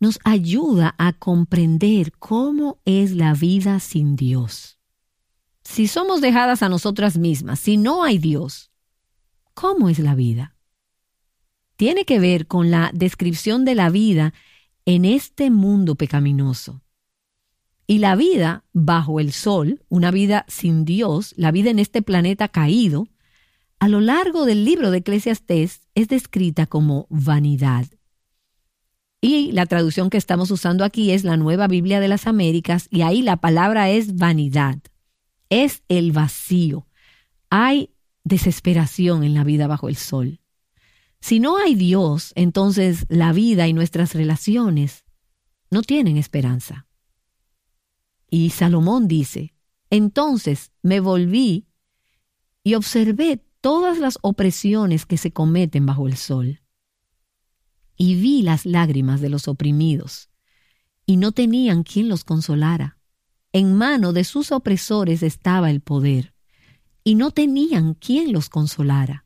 nos 0.00 0.18
ayuda 0.24 0.94
a 0.96 1.12
comprender 1.12 2.12
cómo 2.12 2.80
es 2.86 3.12
la 3.12 3.34
vida 3.34 3.80
sin 3.80 4.16
Dios. 4.16 4.78
Si 5.62 5.88
somos 5.88 6.22
dejadas 6.22 6.62
a 6.62 6.70
nosotras 6.70 7.18
mismas, 7.18 7.60
si 7.60 7.76
no 7.76 8.02
hay 8.02 8.16
Dios, 8.16 8.70
¿cómo 9.60 9.88
es 9.88 9.98
la 9.98 10.14
vida? 10.14 10.54
Tiene 11.74 12.04
que 12.04 12.20
ver 12.20 12.46
con 12.46 12.70
la 12.70 12.92
descripción 12.94 13.64
de 13.64 13.74
la 13.74 13.90
vida 13.90 14.32
en 14.84 15.04
este 15.04 15.50
mundo 15.50 15.96
pecaminoso. 15.96 16.80
Y 17.84 17.98
la 17.98 18.14
vida 18.14 18.62
bajo 18.72 19.18
el 19.18 19.32
sol, 19.32 19.82
una 19.88 20.12
vida 20.12 20.44
sin 20.46 20.84
Dios, 20.84 21.34
la 21.36 21.50
vida 21.50 21.70
en 21.70 21.80
este 21.80 22.02
planeta 22.02 22.46
caído, 22.46 23.08
a 23.80 23.88
lo 23.88 24.00
largo 24.00 24.44
del 24.44 24.64
libro 24.64 24.92
de 24.92 24.98
Eclesiastés 24.98 25.88
es 25.96 26.06
descrita 26.06 26.66
como 26.66 27.08
vanidad. 27.10 27.86
Y 29.20 29.50
la 29.50 29.66
traducción 29.66 30.08
que 30.08 30.18
estamos 30.18 30.52
usando 30.52 30.84
aquí 30.84 31.10
es 31.10 31.24
la 31.24 31.36
Nueva 31.36 31.66
Biblia 31.66 31.98
de 31.98 32.06
las 32.06 32.28
Américas 32.28 32.86
y 32.92 33.02
ahí 33.02 33.22
la 33.22 33.38
palabra 33.38 33.90
es 33.90 34.14
vanidad. 34.14 34.78
Es 35.50 35.82
el 35.88 36.12
vacío. 36.12 36.86
Hay 37.50 37.90
desesperación 38.28 39.24
en 39.24 39.34
la 39.34 39.44
vida 39.44 39.66
bajo 39.66 39.88
el 39.88 39.96
sol. 39.96 40.40
Si 41.20 41.40
no 41.40 41.56
hay 41.56 41.74
Dios, 41.74 42.32
entonces 42.36 43.04
la 43.08 43.32
vida 43.32 43.66
y 43.66 43.72
nuestras 43.72 44.14
relaciones 44.14 45.04
no 45.70 45.82
tienen 45.82 46.16
esperanza. 46.16 46.86
Y 48.30 48.50
Salomón 48.50 49.08
dice, 49.08 49.54
entonces 49.90 50.72
me 50.82 51.00
volví 51.00 51.66
y 52.62 52.74
observé 52.74 53.42
todas 53.60 53.98
las 53.98 54.18
opresiones 54.22 55.06
que 55.06 55.16
se 55.16 55.32
cometen 55.32 55.86
bajo 55.86 56.06
el 56.06 56.16
sol. 56.16 56.60
Y 57.96 58.14
vi 58.14 58.42
las 58.42 58.64
lágrimas 58.66 59.20
de 59.20 59.28
los 59.28 59.48
oprimidos, 59.48 60.30
y 61.04 61.16
no 61.16 61.32
tenían 61.32 61.82
quien 61.82 62.08
los 62.08 62.22
consolara. 62.22 62.98
En 63.52 63.74
mano 63.74 64.12
de 64.12 64.24
sus 64.24 64.52
opresores 64.52 65.22
estaba 65.22 65.70
el 65.70 65.80
poder, 65.80 66.34
y 67.08 67.14
no 67.14 67.30
tenían 67.30 67.94
quien 67.94 68.34
los 68.34 68.50
consolara. 68.50 69.24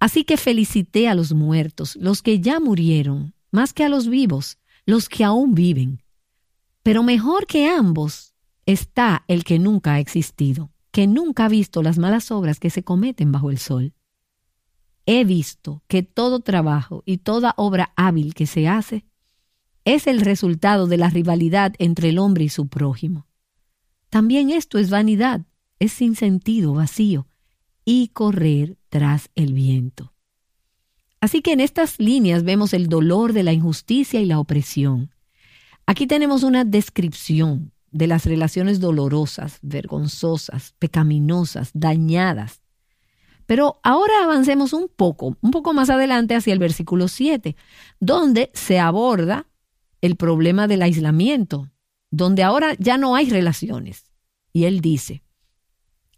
Así 0.00 0.24
que 0.24 0.36
felicité 0.36 1.06
a 1.06 1.14
los 1.14 1.32
muertos, 1.32 1.94
los 1.94 2.22
que 2.22 2.40
ya 2.40 2.58
murieron, 2.58 3.34
más 3.52 3.72
que 3.72 3.84
a 3.84 3.88
los 3.88 4.08
vivos, 4.08 4.58
los 4.84 5.08
que 5.08 5.22
aún 5.22 5.54
viven. 5.54 6.02
Pero 6.82 7.04
mejor 7.04 7.46
que 7.46 7.68
ambos 7.68 8.34
está 8.66 9.22
el 9.28 9.44
que 9.44 9.60
nunca 9.60 9.94
ha 9.94 10.00
existido, 10.00 10.72
que 10.90 11.06
nunca 11.06 11.44
ha 11.44 11.48
visto 11.48 11.84
las 11.84 11.98
malas 11.98 12.32
obras 12.32 12.58
que 12.58 12.68
se 12.68 12.82
cometen 12.82 13.30
bajo 13.30 13.52
el 13.52 13.58
sol. 13.58 13.94
He 15.06 15.22
visto 15.22 15.84
que 15.86 16.02
todo 16.02 16.40
trabajo 16.40 17.04
y 17.06 17.18
toda 17.18 17.54
obra 17.58 17.92
hábil 17.94 18.34
que 18.34 18.48
se 18.48 18.66
hace 18.66 19.04
es 19.84 20.08
el 20.08 20.20
resultado 20.20 20.88
de 20.88 20.96
la 20.96 21.10
rivalidad 21.10 21.74
entre 21.78 22.08
el 22.08 22.18
hombre 22.18 22.42
y 22.42 22.48
su 22.48 22.66
prójimo. 22.66 23.28
También 24.10 24.50
esto 24.50 24.78
es 24.78 24.90
vanidad, 24.90 25.42
es 25.82 25.92
sin 25.92 26.14
sentido, 26.14 26.74
vacío, 26.74 27.26
y 27.84 28.08
correr 28.08 28.78
tras 28.88 29.30
el 29.34 29.52
viento. 29.52 30.12
Así 31.20 31.42
que 31.42 31.52
en 31.52 31.60
estas 31.60 31.98
líneas 31.98 32.44
vemos 32.44 32.72
el 32.72 32.88
dolor 32.88 33.32
de 33.32 33.42
la 33.42 33.52
injusticia 33.52 34.20
y 34.20 34.26
la 34.26 34.38
opresión. 34.38 35.12
Aquí 35.84 36.06
tenemos 36.06 36.44
una 36.44 36.64
descripción 36.64 37.72
de 37.90 38.06
las 38.06 38.26
relaciones 38.26 38.78
dolorosas, 38.78 39.58
vergonzosas, 39.62 40.74
pecaminosas, 40.78 41.70
dañadas. 41.74 42.62
Pero 43.46 43.80
ahora 43.82 44.22
avancemos 44.22 44.72
un 44.72 44.88
poco, 44.88 45.36
un 45.40 45.50
poco 45.50 45.74
más 45.74 45.90
adelante 45.90 46.36
hacia 46.36 46.52
el 46.52 46.60
versículo 46.60 47.08
7, 47.08 47.56
donde 47.98 48.50
se 48.54 48.78
aborda 48.78 49.48
el 50.00 50.14
problema 50.14 50.68
del 50.68 50.82
aislamiento, 50.82 51.70
donde 52.10 52.44
ahora 52.44 52.74
ya 52.78 52.98
no 52.98 53.16
hay 53.16 53.28
relaciones. 53.28 54.04
Y 54.52 54.64
él 54.64 54.80
dice, 54.80 55.22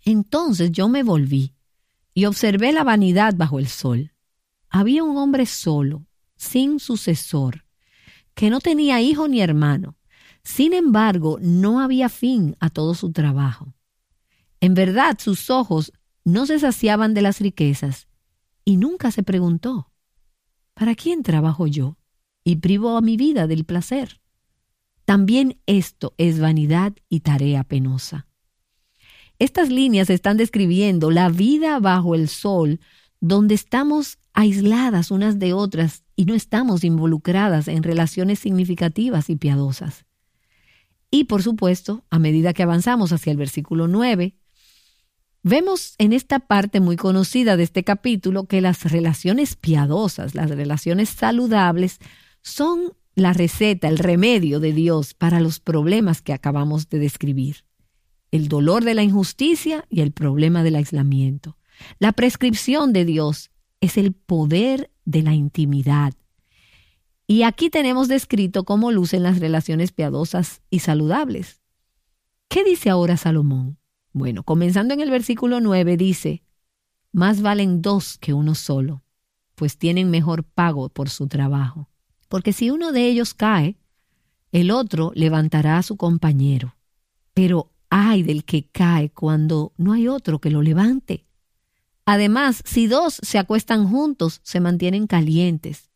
entonces 0.05 0.71
yo 0.73 0.89
me 0.89 1.03
volví 1.03 1.55
y 2.13 2.27
observé 2.27 2.73
la 2.73 2.85
vanidad 2.85 3.35
bajo 3.37 3.59
el 3.59 3.69
sol. 3.69 4.13
Había 4.69 5.05
un 5.05 5.17
hombre 5.17 5.47
solo, 5.47 6.07
sin 6.37 6.79
sucesor, 6.81 7.65
que 8.35 8.51
no 8.51 8.61
tenía 8.61 9.01
hijo 9.01 9.29
ni 9.29 9.41
hermano. 9.41 9.97
Sin 10.43 10.75
embargo, 10.75 11.39
no 11.41 11.81
había 11.81 12.09
fin 12.09 12.57
a 12.61 12.71
todo 12.71 12.95
su 12.95 13.13
trabajo. 13.13 13.75
En 14.61 14.75
verdad, 14.75 15.19
sus 15.19 15.51
ojos 15.51 15.93
no 16.25 16.47
se 16.47 16.59
saciaban 16.59 17.15
de 17.15 17.23
las 17.23 17.41
riquezas 17.41 18.09
y 18.65 18.77
nunca 18.77 19.11
se 19.11 19.23
preguntó, 19.23 19.91
¿para 20.75 20.95
quién 20.95 21.23
trabajo 21.23 21.67
yo? 21.67 21.99
Y 22.45 22.57
privo 22.57 22.97
a 22.97 23.01
mi 23.01 23.17
vida 23.17 23.47
del 23.47 23.65
placer. 23.65 24.21
También 25.05 25.61
esto 25.67 26.15
es 26.19 26.41
vanidad 26.41 26.95
y 27.09 27.21
tarea 27.21 27.65
penosa. 27.65 28.27
Estas 29.39 29.69
líneas 29.69 30.11
están 30.11 30.37
describiendo 30.37 31.11
la 31.11 31.29
vida 31.29 31.79
bajo 31.81 32.15
el 32.15 32.29
sol, 32.29 32.81
donde 33.21 33.55
estamos 33.55 34.19
aisladas 34.33 35.11
unas 35.11 35.39
de 35.39 35.53
otras 35.53 36.05
y 36.15 36.25
no 36.27 36.35
estamos 36.35 36.85
involucradas 36.85 37.69
en 37.69 37.83
relaciones 37.83 38.39
significativas 38.39 39.31
y 39.31 39.37
piadosas. 39.37 40.05
Y 41.11 41.25
por 41.25 41.43
supuesto, 41.43 42.05
a 42.11 42.19
medida 42.19 42.53
que 42.53 42.63
avanzamos 42.63 43.13
hacia 43.13 43.31
el 43.31 43.37
versículo 43.37 43.89
9, 43.89 44.37
vemos 45.43 45.95
en 45.99 46.13
esta 46.13 46.41
parte 46.41 46.81
muy 46.81 46.97
conocida 46.97 47.57
de 47.57 47.65
este 47.65 47.85
capítulo 47.85 48.47
que 48.47 48.61
las 48.61 48.91
relaciones 48.91 49.57
piadosas, 49.57 50.35
las 50.35 50.51
relaciones 50.51 51.09
saludables, 51.11 51.99
son 52.43 52.93
la 53.15 53.33
receta, 53.33 53.89
el 53.89 53.99
remedio 53.99 54.61
de 54.61 54.73
Dios 54.73 55.15
para 55.15 55.41
los 55.41 55.61
problemas 55.61 56.21
que 56.21 56.33
acabamos 56.33 56.89
de 56.89 56.99
describir 56.99 57.65
el 58.35 58.49
dolor 58.49 58.83
de 58.83 58.95
la 58.95 59.05
injusticia 59.05 59.87
y 59.89 60.01
el 60.01 60.11
problema 60.11 60.65
del 60.65 60.75
aislamiento. 60.75 61.57
La 62.01 62.11
prescripción 62.11 62.93
de 62.93 63.05
Dios 63.05 63.53
es 63.81 63.97
el 63.97 64.13
poder 64.13 64.91
de 65.05 65.23
la 65.23 65.35
intimidad. 65.35 66.15
Y 67.29 67.45
aquí 67.45 67.71
tenemos 67.71 68.09
descrito 68.09 68.65
cómo 68.65 68.91
lucen 68.91 69.23
las 69.23 69.39
relaciones 69.39 69.93
piadosas 69.93 70.63
y 70.69 70.81
saludables. 70.81 71.63
¿Qué 72.49 72.65
dice 72.65 72.91
ahora 72.91 73.17
Salomón? 73.17 73.79
Bueno, 74.13 74.43
comenzando 74.43 74.95
en 74.95 75.01
el 75.01 75.11
versículo 75.11 75.61
9 75.61 75.97
dice, 75.97 76.43
más 77.13 77.41
valen 77.41 77.83
dos 77.83 78.19
que 78.19 78.35
uno 78.35 78.57
solo, 78.57 79.05
pues 79.55 79.79
tienen 79.79 80.11
mejor 80.11 80.43
pago 80.43 80.89
por 80.89 81.09
su 81.09 81.29
trabajo. 81.29 81.89
Porque 82.29 82.53
si 82.53 82.71
uno 82.71 82.91
de 82.91 83.07
ellos 83.07 83.33
cae, 83.33 83.77
el 84.51 84.73
otro 84.73 85.13
levantará 85.15 85.79
a 85.79 85.85
su 85.85 85.97
compañero. 85.97 86.75
Pero 87.33 87.71
ay 87.97 88.25
del 88.25 88.45
que 88.45 88.67
cae 88.67 89.11
cuando 89.11 89.73
no 89.77 89.93
hay 89.93 90.09
otro 90.09 90.41
que 90.41 90.51
lo 90.51 90.63
levante. 90.63 91.27
Además, 92.05 92.61
si 92.65 92.89
dos 92.89 93.21
se 93.23 93.39
acuestan 93.39 93.87
juntos, 93.87 94.41
se 94.43 94.59
mantienen 94.59 95.07
calientes. 95.07 95.93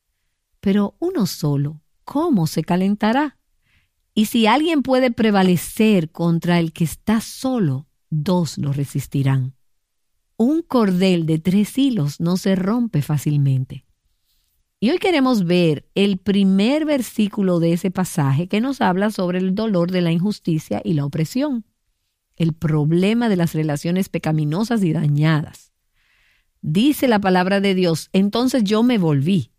Pero 0.61 0.95
uno 1.01 1.27
solo, 1.27 1.83
¿cómo 2.05 2.47
se 2.47 2.63
calentará? 2.63 3.37
Y 4.15 4.27
si 4.27 4.47
alguien 4.47 4.85
puede 4.85 5.11
prevalecer 5.11 6.13
contra 6.13 6.61
el 6.61 6.73
que 6.73 6.85
está 6.85 7.21
solo, 7.21 7.89
dos 8.11 8.59
lo 8.59 8.73
resistirán. 8.73 9.57
Un 10.37 10.63
cordel 10.63 11.27
de 11.27 11.41
tres 11.41 11.77
hilos 11.77 12.21
no 12.21 12.37
se 12.37 12.55
rompe 12.55 13.03
fácilmente. 13.03 13.87
Y 14.79 14.91
hoy 14.91 14.99
queremos 14.99 15.47
ver 15.47 15.89
el 15.97 16.19
primer 16.19 16.85
versículo 16.85 17.59
de 17.59 17.73
ese 17.73 17.91
pasaje 17.91 18.47
que 18.47 18.61
nos 18.61 18.81
habla 18.81 19.11
sobre 19.11 19.39
el 19.39 19.57
dolor 19.57 19.91
de 19.91 20.03
la 20.03 20.13
injusticia 20.13 20.81
y 20.85 20.93
la 20.93 21.05
opresión 21.05 21.65
el 22.39 22.55
problema 22.55 23.29
de 23.29 23.37
las 23.37 23.53
relaciones 23.55 24.09
pecaminosas 24.09 24.83
y 24.83 24.93
dañadas. 24.93 25.73
Dice 26.61 27.09
la 27.09 27.21
palabra 27.21 27.61
de 27.61 27.75
Dios, 27.75 28.09
entonces 28.13 28.65
yo 28.65 28.83
me 28.83 28.99
volví 28.99 29.53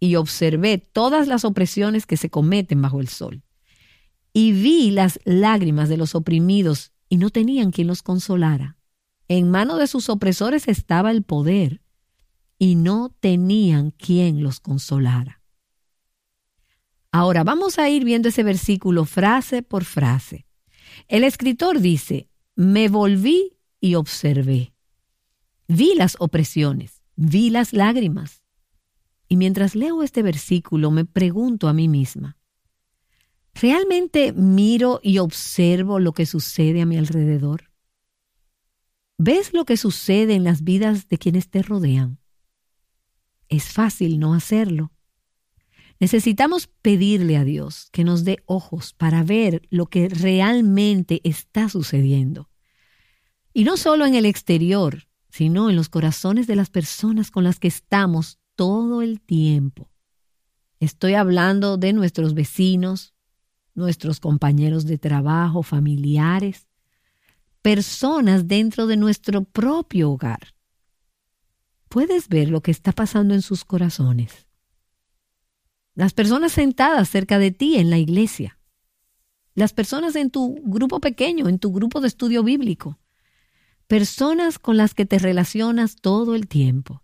y 0.00 0.16
observé 0.16 0.78
todas 0.78 1.28
las 1.28 1.44
opresiones 1.44 2.06
que 2.06 2.16
se 2.16 2.30
cometen 2.30 2.80
bajo 2.80 3.00
el 3.00 3.08
sol. 3.08 3.42
Y 4.32 4.52
vi 4.52 4.90
las 4.90 5.18
lágrimas 5.24 5.88
de 5.88 5.96
los 5.96 6.14
oprimidos 6.14 6.92
y 7.08 7.16
no 7.16 7.30
tenían 7.30 7.70
quien 7.70 7.86
los 7.86 8.02
consolara. 8.02 8.76
En 9.28 9.50
mano 9.50 9.76
de 9.76 9.86
sus 9.86 10.08
opresores 10.08 10.68
estaba 10.68 11.10
el 11.10 11.22
poder 11.22 11.80
y 12.58 12.76
no 12.76 13.14
tenían 13.20 13.90
quien 13.90 14.42
los 14.42 14.60
consolara. 14.60 15.42
Ahora 17.10 17.44
vamos 17.44 17.78
a 17.78 17.88
ir 17.88 18.04
viendo 18.04 18.28
ese 18.28 18.42
versículo 18.42 19.04
frase 19.04 19.62
por 19.62 19.84
frase. 19.84 20.45
El 21.08 21.24
escritor 21.24 21.80
dice, 21.80 22.28
me 22.54 22.88
volví 22.88 23.56
y 23.80 23.94
observé. 23.94 24.72
Vi 25.68 25.94
las 25.94 26.16
opresiones, 26.18 27.02
vi 27.16 27.50
las 27.50 27.72
lágrimas. 27.72 28.42
Y 29.28 29.36
mientras 29.36 29.74
leo 29.74 30.02
este 30.02 30.22
versículo 30.22 30.90
me 30.90 31.04
pregunto 31.04 31.68
a 31.68 31.72
mí 31.72 31.88
misma, 31.88 32.38
¿realmente 33.54 34.32
miro 34.32 35.00
y 35.02 35.18
observo 35.18 35.98
lo 35.98 36.12
que 36.12 36.26
sucede 36.26 36.82
a 36.82 36.86
mi 36.86 36.96
alrededor? 36.96 37.70
¿Ves 39.18 39.52
lo 39.54 39.64
que 39.64 39.76
sucede 39.76 40.34
en 40.34 40.44
las 40.44 40.62
vidas 40.62 41.08
de 41.08 41.18
quienes 41.18 41.48
te 41.48 41.62
rodean? 41.62 42.18
Es 43.48 43.72
fácil 43.72 44.18
no 44.18 44.34
hacerlo. 44.34 44.92
Necesitamos 45.98 46.68
pedirle 46.82 47.36
a 47.36 47.44
Dios 47.44 47.88
que 47.90 48.04
nos 48.04 48.24
dé 48.24 48.42
ojos 48.44 48.92
para 48.92 49.22
ver 49.22 49.62
lo 49.70 49.86
que 49.86 50.08
realmente 50.08 51.20
está 51.24 51.68
sucediendo. 51.68 52.50
Y 53.54 53.64
no 53.64 53.76
solo 53.76 54.04
en 54.04 54.14
el 54.14 54.26
exterior, 54.26 55.08
sino 55.30 55.70
en 55.70 55.76
los 55.76 55.88
corazones 55.88 56.46
de 56.46 56.56
las 56.56 56.68
personas 56.68 57.30
con 57.30 57.44
las 57.44 57.58
que 57.58 57.68
estamos 57.68 58.38
todo 58.54 59.00
el 59.00 59.20
tiempo. 59.20 59.90
Estoy 60.80 61.14
hablando 61.14 61.78
de 61.78 61.94
nuestros 61.94 62.34
vecinos, 62.34 63.14
nuestros 63.74 64.20
compañeros 64.20 64.84
de 64.86 64.98
trabajo, 64.98 65.62
familiares, 65.62 66.66
personas 67.62 68.46
dentro 68.46 68.86
de 68.86 68.96
nuestro 68.96 69.44
propio 69.44 70.10
hogar. 70.10 70.54
Puedes 71.88 72.28
ver 72.28 72.48
lo 72.50 72.60
que 72.60 72.70
está 72.70 72.92
pasando 72.92 73.32
en 73.32 73.42
sus 73.42 73.64
corazones. 73.64 74.45
Las 75.96 76.12
personas 76.12 76.52
sentadas 76.52 77.08
cerca 77.08 77.38
de 77.38 77.50
ti 77.50 77.76
en 77.76 77.88
la 77.88 77.96
iglesia, 77.96 78.58
las 79.54 79.72
personas 79.72 80.14
en 80.14 80.30
tu 80.30 80.60
grupo 80.62 81.00
pequeño, 81.00 81.48
en 81.48 81.58
tu 81.58 81.72
grupo 81.72 82.02
de 82.02 82.08
estudio 82.08 82.44
bíblico, 82.44 82.98
personas 83.86 84.58
con 84.58 84.76
las 84.76 84.92
que 84.92 85.06
te 85.06 85.18
relacionas 85.18 85.96
todo 85.96 86.34
el 86.34 86.48
tiempo. 86.48 87.02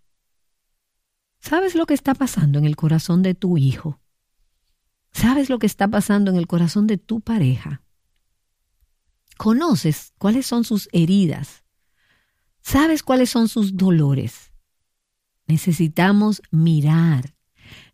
¿Sabes 1.39 1.73
lo 1.73 1.87
que 1.87 1.95
está 1.95 2.13
pasando 2.13 2.59
en 2.59 2.65
el 2.65 2.75
corazón 2.75 3.23
de 3.23 3.33
tu 3.33 3.57
hijo? 3.57 3.99
¿Sabes 5.11 5.49
lo 5.49 5.57
que 5.57 5.65
está 5.65 5.87
pasando 5.87 6.29
en 6.29 6.37
el 6.37 6.45
corazón 6.45 6.85
de 6.85 6.99
tu 6.99 7.19
pareja? 7.19 7.81
¿Conoces 9.37 10.13
cuáles 10.19 10.45
son 10.45 10.63
sus 10.63 10.87
heridas? 10.91 11.63
¿Sabes 12.61 13.01
cuáles 13.01 13.31
son 13.31 13.49
sus 13.49 13.75
dolores? 13.75 14.51
Necesitamos 15.47 16.43
mirar. 16.51 17.32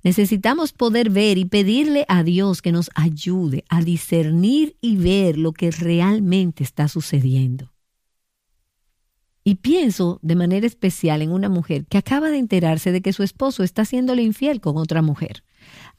Necesitamos 0.10 0.74
poder 0.74 1.12
ver 1.12 1.38
y 1.38 1.46
pedirle 1.46 2.04
a 2.08 2.24
Dios 2.24 2.64
que 2.64 2.72
nos 2.72 2.90
ayude 2.96 3.64
a 3.70 3.84
discernir 3.84 4.76
y 4.82 4.98
ver 4.98 5.38
lo 5.38 5.54
que 5.54 5.70
realmente 5.70 6.64
está 6.64 6.88
sucediendo. 6.88 7.72
Y 9.44 9.58
pienso 9.58 10.18
de 10.24 10.36
manera 10.36 10.66
especial 10.66 11.22
en 11.22 11.32
una 11.32 11.48
mujer 11.48 11.86
que 11.86 12.00
acaba 12.00 12.32
de 12.32 12.40
enterarse 12.40 12.92
de 12.92 13.02
que 13.02 13.14
su 13.14 13.22
esposo 13.22 13.62
está 13.62 13.84
haciéndole 13.84 14.24
infiel 14.24 14.62
con 14.62 14.78
otra 14.78 15.04
mujer. 15.04 15.44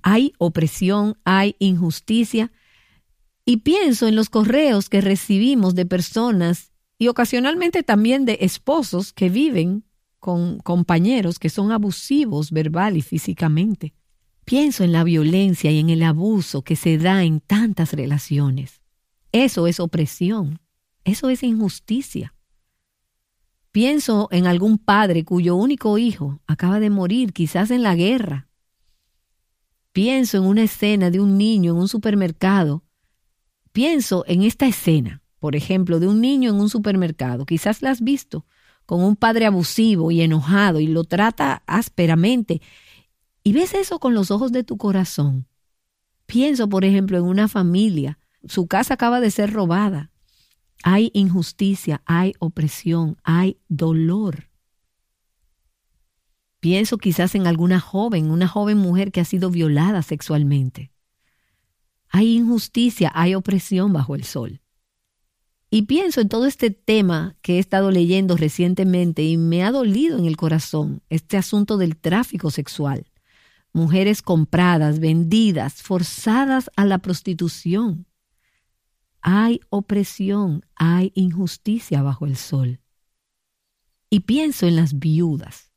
Hay 0.03 0.33
opresión, 0.38 1.16
hay 1.23 1.55
injusticia. 1.61 2.51
Y 3.44 3.59
pienso 3.59 4.09
en 4.09 4.16
los 4.16 4.29
correos 4.29 4.88
que 4.88 5.03
recibimos 5.03 5.77
de 5.77 5.87
personas 5.87 6.73
y 6.99 7.07
ocasionalmente 7.07 7.85
también 7.85 8.25
de 8.25 8.38
esposos 8.40 9.12
que 9.12 9.29
viven 9.29 9.85
con 10.18 10.59
compañeros 10.59 11.38
que 11.38 11.49
son 11.49 11.70
abusivos 11.70 12.51
verbal 12.51 12.96
y 12.96 13.03
físicamente. 13.03 13.94
Pienso 14.44 14.85
en 14.85 14.92
la 14.92 15.05
violencia 15.05 15.70
y 15.70 15.79
en 15.79 15.90
el 15.90 16.03
abuso 16.03 16.62
que 16.62 16.76
se 16.76 16.98
da 16.98 17.24
en 17.24 17.40
tantas 17.40 17.92
relaciones. 17.92 18.81
Eso 19.33 19.66
es 19.66 19.79
opresión, 19.81 20.61
eso 21.05 21.29
es 21.29 21.42
injusticia. 21.42 22.35
Pienso 23.72 24.29
en 24.33 24.46
algún 24.46 24.79
padre 24.79 25.24
cuyo 25.24 25.55
único 25.55 25.96
hijo 25.96 26.40
acaba 26.48 26.81
de 26.81 26.90
morir, 26.90 27.33
quizás 27.33 27.70
en 27.70 27.85
la 27.85 27.94
guerra. 27.94 28.48
Pienso 29.92 30.38
en 30.38 30.44
una 30.44 30.64
escena 30.64 31.11
de 31.11 31.20
un 31.20 31.38
niño 31.38 31.72
en 31.72 31.79
un 31.79 31.88
supermercado. 31.88 32.85
Pienso 33.72 34.24
en 34.26 34.42
esta 34.42 34.66
escena, 34.66 35.22
por 35.38 35.55
ejemplo, 35.55 36.00
de 36.00 36.09
un 36.09 36.20
niño 36.20 36.50
en 36.50 36.57
un 36.57 36.68
supermercado. 36.68 37.46
Quizás 37.46 37.83
la 37.83 37.90
has 37.90 38.00
visto 38.00 38.44
con 38.87 39.05
un 39.05 39.14
padre 39.14 39.46
abusivo 39.46 40.11
y 40.11 40.20
enojado 40.20 40.81
y 40.81 40.88
lo 40.88 41.05
trata 41.05 41.62
ásperamente. 41.66 42.61
Y 43.42 43.53
ves 43.53 43.74
eso 43.74 43.98
con 43.98 44.14
los 44.14 44.31
ojos 44.31 44.53
de 44.53 44.64
tu 44.64 44.76
corazón. 44.76 45.46
Pienso, 46.26 46.68
por 46.68 46.85
ejemplo, 46.85 47.18
en 47.18 47.24
una 47.24 47.48
familia. 47.48 48.18
Su 48.46 48.66
casa 48.66 48.94
acaba 48.94 49.20
de 49.20 49.31
ser 49.31 49.53
robada 49.53 50.11
hay 50.83 51.11
injusticia, 51.14 52.03
hay 52.07 52.35
opresión, 52.38 53.18
hay 53.22 53.59
dolor. 53.68 54.48
Pienso 56.61 56.98
quizás 56.98 57.35
en 57.35 57.46
alguna 57.46 57.81
joven, 57.81 58.31
una 58.31 58.48
joven 58.48 58.79
mujer 58.79 59.12
que 59.12 59.20
ha 59.20 59.24
sido 59.24 59.50
violada 59.50 60.03
sexualmente. 60.03 60.92
Hay 62.09 62.35
injusticia, 62.37 63.11
hay 63.14 63.35
opresión 63.35 63.92
bajo 63.92 64.14
el 64.14 64.24
sol. 64.24 64.61
Y 65.70 65.83
pienso 65.83 66.20
en 66.20 66.29
todo 66.29 66.46
este 66.46 66.70
tema 66.70 67.37
que 67.42 67.57
he 67.57 67.59
estado 67.61 67.90
leyendo 67.90 68.37
recientemente 68.37 69.22
y 69.22 69.37
me 69.37 69.62
ha 69.62 69.70
dolido 69.70 70.18
en 70.18 70.24
el 70.24 70.37
corazón, 70.37 71.03
este 71.09 71.37
asunto 71.37 71.76
del 71.76 71.96
tráfico 71.96 72.50
sexual. 72.50 73.10
Mujeres 73.72 74.22
compradas, 74.22 74.98
vendidas, 74.98 75.83
forzadas 75.83 76.70
a 76.76 76.85
la 76.85 76.98
prostitución 76.98 78.06
hay 79.22 79.61
opresión, 79.68 80.64
hay 80.74 81.12
injusticia 81.14 82.02
bajo 82.02 82.26
el 82.26 82.37
sol. 82.37 82.80
Y 84.09 84.20
pienso 84.20 84.66
en 84.66 84.76
las 84.76 84.98
viudas, 84.98 85.72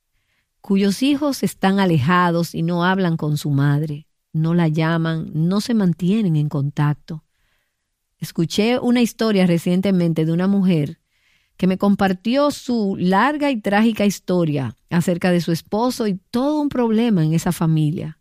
cuyos 0.62 1.04
hijos 1.04 1.44
están 1.44 1.80
alejados 1.80 2.56
y 2.56 2.64
no 2.64 2.84
hablan 2.86 3.18
con 3.18 3.38
su 3.38 3.52
madre, 3.52 4.08
no 4.32 4.54
la 4.54 4.68
llaman, 4.68 5.30
no 5.34 5.62
se 5.62 5.74
mantienen 5.74 6.36
en 6.36 6.50
contacto. 6.50 7.24
Escuché 8.18 8.80
una 8.80 9.02
historia 9.02 9.46
recientemente 9.46 10.26
de 10.26 10.32
una 10.32 10.48
mujer 10.48 11.00
que 11.58 11.68
me 11.68 11.78
compartió 11.78 12.52
su 12.52 12.96
larga 12.98 13.52
y 13.52 13.62
trágica 13.62 14.06
historia 14.06 14.76
acerca 14.90 15.32
de 15.32 15.42
su 15.42 15.52
esposo 15.52 16.08
y 16.08 16.20
todo 16.32 16.62
un 16.62 16.70
problema 16.70 17.24
en 17.24 17.34
esa 17.34 17.52
familia. 17.52 18.20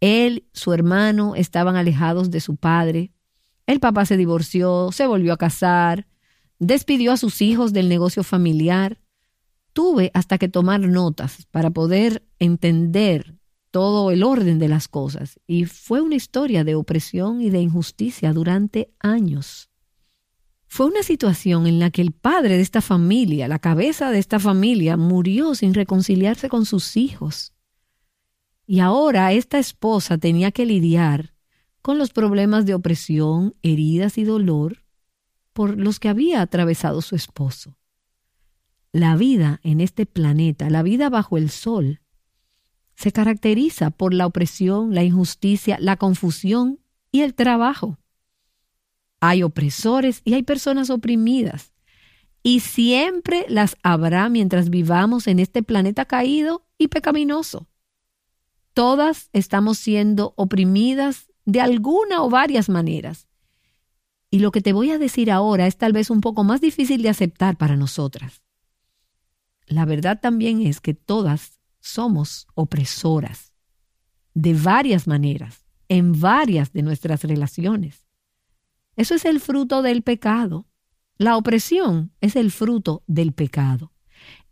Él, 0.00 0.44
su 0.52 0.72
hermano, 0.72 1.34
estaban 1.34 1.76
alejados 1.76 2.30
de 2.30 2.40
su 2.40 2.56
padre, 2.56 3.12
el 3.66 3.80
papá 3.80 4.06
se 4.06 4.16
divorció, 4.16 4.90
se 4.92 5.06
volvió 5.06 5.32
a 5.32 5.38
casar, 5.38 6.06
despidió 6.58 7.12
a 7.12 7.16
sus 7.16 7.42
hijos 7.42 7.72
del 7.72 7.88
negocio 7.88 8.22
familiar. 8.22 9.00
Tuve 9.72 10.10
hasta 10.14 10.38
que 10.38 10.48
tomar 10.48 10.80
notas 10.80 11.46
para 11.50 11.70
poder 11.70 12.24
entender 12.38 13.34
todo 13.70 14.10
el 14.10 14.22
orden 14.22 14.58
de 14.58 14.68
las 14.68 14.88
cosas 14.88 15.40
y 15.46 15.66
fue 15.66 16.00
una 16.00 16.14
historia 16.14 16.64
de 16.64 16.76
opresión 16.76 17.42
y 17.42 17.50
de 17.50 17.60
injusticia 17.60 18.32
durante 18.32 18.90
años. 19.00 19.68
Fue 20.76 20.84
una 20.84 21.02
situación 21.02 21.66
en 21.66 21.78
la 21.78 21.88
que 21.88 22.02
el 22.02 22.12
padre 22.12 22.56
de 22.56 22.60
esta 22.60 22.82
familia, 22.82 23.48
la 23.48 23.58
cabeza 23.58 24.10
de 24.10 24.18
esta 24.18 24.38
familia, 24.38 24.98
murió 24.98 25.54
sin 25.54 25.72
reconciliarse 25.72 26.50
con 26.50 26.66
sus 26.66 26.98
hijos. 26.98 27.54
Y 28.66 28.80
ahora 28.80 29.32
esta 29.32 29.58
esposa 29.58 30.18
tenía 30.18 30.50
que 30.50 30.66
lidiar 30.66 31.32
con 31.80 31.96
los 31.96 32.12
problemas 32.12 32.66
de 32.66 32.74
opresión, 32.74 33.54
heridas 33.62 34.18
y 34.18 34.24
dolor 34.24 34.82
por 35.54 35.78
los 35.78 35.98
que 35.98 36.10
había 36.10 36.42
atravesado 36.42 37.00
su 37.00 37.16
esposo. 37.16 37.78
La 38.92 39.16
vida 39.16 39.60
en 39.62 39.80
este 39.80 40.04
planeta, 40.04 40.68
la 40.68 40.82
vida 40.82 41.08
bajo 41.08 41.38
el 41.38 41.48
sol, 41.48 42.02
se 42.96 43.12
caracteriza 43.12 43.88
por 43.88 44.12
la 44.12 44.26
opresión, 44.26 44.94
la 44.94 45.04
injusticia, 45.04 45.78
la 45.80 45.96
confusión 45.96 46.80
y 47.10 47.22
el 47.22 47.32
trabajo. 47.32 47.98
Hay 49.20 49.42
opresores 49.42 50.20
y 50.24 50.34
hay 50.34 50.42
personas 50.42 50.90
oprimidas, 50.90 51.72
y 52.42 52.60
siempre 52.60 53.44
las 53.48 53.76
habrá 53.82 54.28
mientras 54.28 54.70
vivamos 54.70 55.26
en 55.26 55.40
este 55.40 55.64
planeta 55.64 56.04
caído 56.04 56.64
y 56.78 56.86
pecaminoso. 56.86 57.68
Todas 58.72 59.30
estamos 59.32 59.78
siendo 59.78 60.32
oprimidas 60.36 61.32
de 61.44 61.60
alguna 61.60 62.22
o 62.22 62.30
varias 62.30 62.68
maneras. 62.68 63.26
Y 64.30 64.38
lo 64.38 64.52
que 64.52 64.60
te 64.60 64.72
voy 64.72 64.90
a 64.90 64.98
decir 64.98 65.32
ahora 65.32 65.66
es 65.66 65.76
tal 65.76 65.92
vez 65.92 66.08
un 66.08 66.20
poco 66.20 66.44
más 66.44 66.60
difícil 66.60 67.02
de 67.02 67.08
aceptar 67.08 67.56
para 67.56 67.76
nosotras. 67.76 68.42
La 69.66 69.84
verdad 69.84 70.20
también 70.20 70.62
es 70.62 70.80
que 70.80 70.94
todas 70.94 71.58
somos 71.80 72.46
opresoras, 72.54 73.54
de 74.34 74.54
varias 74.54 75.08
maneras, 75.08 75.64
en 75.88 76.20
varias 76.20 76.72
de 76.72 76.82
nuestras 76.82 77.24
relaciones. 77.24 78.05
Eso 78.96 79.14
es 79.14 79.24
el 79.24 79.40
fruto 79.40 79.82
del 79.82 80.02
pecado. 80.02 80.66
La 81.18 81.36
opresión 81.36 82.12
es 82.20 82.36
el 82.36 82.50
fruto 82.50 83.02
del 83.06 83.32
pecado. 83.32 83.92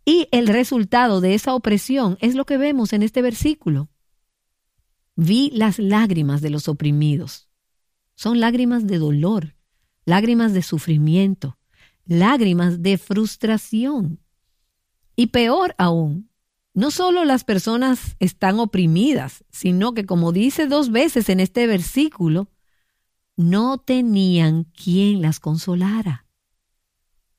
Y 0.05 0.29
el 0.33 0.49
resultado 0.49 1.21
de 1.21 1.35
esa 1.35 1.55
opresión 1.55 2.19
es 2.21 2.35
lo 2.35 2.45
que 2.45 2.59
vemos 2.59 2.93
en 2.93 3.03
este 3.03 3.23
versículo. 3.23 3.89
Vi 5.17 5.51
las 5.55 5.79
lágrimas 5.79 6.43
de 6.43 6.51
los 6.51 6.69
oprimidos. 6.69 7.49
Son 8.15 8.39
lágrimas 8.39 8.87
de 8.87 8.99
dolor, 8.99 9.57
lágrimas 10.05 10.53
de 10.53 10.63
sufrimiento, 10.63 11.59
lágrimas 12.05 12.83
de 12.83 12.99
frustración. 12.99 14.21
Y 15.17 15.29
peor 15.29 15.75
aún, 15.79 16.29
no 16.75 16.91
solo 16.91 17.25
las 17.25 17.45
personas 17.45 18.17
están 18.19 18.59
oprimidas, 18.59 19.45
sino 19.51 19.95
que 19.95 20.05
como 20.05 20.33
dice 20.33 20.67
dos 20.67 20.91
veces 20.91 21.29
en 21.29 21.41
este 21.41 21.67
versículo, 21.67 22.49
no 23.37 23.79
tenían 23.79 24.65
quien 24.65 25.23
las 25.23 25.41
consolara. 25.41 26.27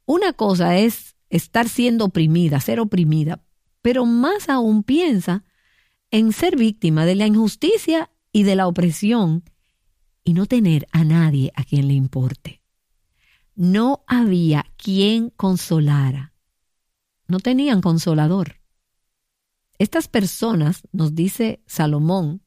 Una 0.05 0.33
cosa 0.33 0.77
es 0.77 1.15
estar 1.29 1.69
siendo 1.69 2.05
oprimida, 2.05 2.59
ser 2.59 2.79
oprimida, 2.79 3.43
pero 3.81 4.05
más 4.05 4.49
aún 4.49 4.83
piensa 4.83 5.43
en 6.11 6.31
ser 6.31 6.55
víctima 6.55 7.05
de 7.05 7.15
la 7.15 7.27
injusticia 7.27 8.11
y 8.31 8.43
de 8.43 8.55
la 8.55 8.67
opresión 8.67 9.43
y 10.23 10.33
no 10.33 10.45
tener 10.45 10.87
a 10.91 11.03
nadie 11.03 11.51
a 11.55 11.63
quien 11.63 11.87
le 11.87 11.93
importe. 11.93 12.61
No 13.55 14.03
había 14.07 14.65
quien 14.77 15.29
consolara. 15.29 16.33
No 17.27 17.39
tenían 17.39 17.81
consolador. 17.81 18.59
Estas 19.77 20.07
personas, 20.07 20.83
nos 20.91 21.15
dice 21.15 21.63
Salomón, 21.65 22.43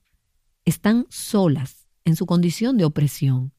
están 0.65 1.07
solas 1.09 1.78
en 2.09 2.17
su 2.17 2.27
condición 2.27 2.77
de 2.77 2.85
opresión. 2.85 3.53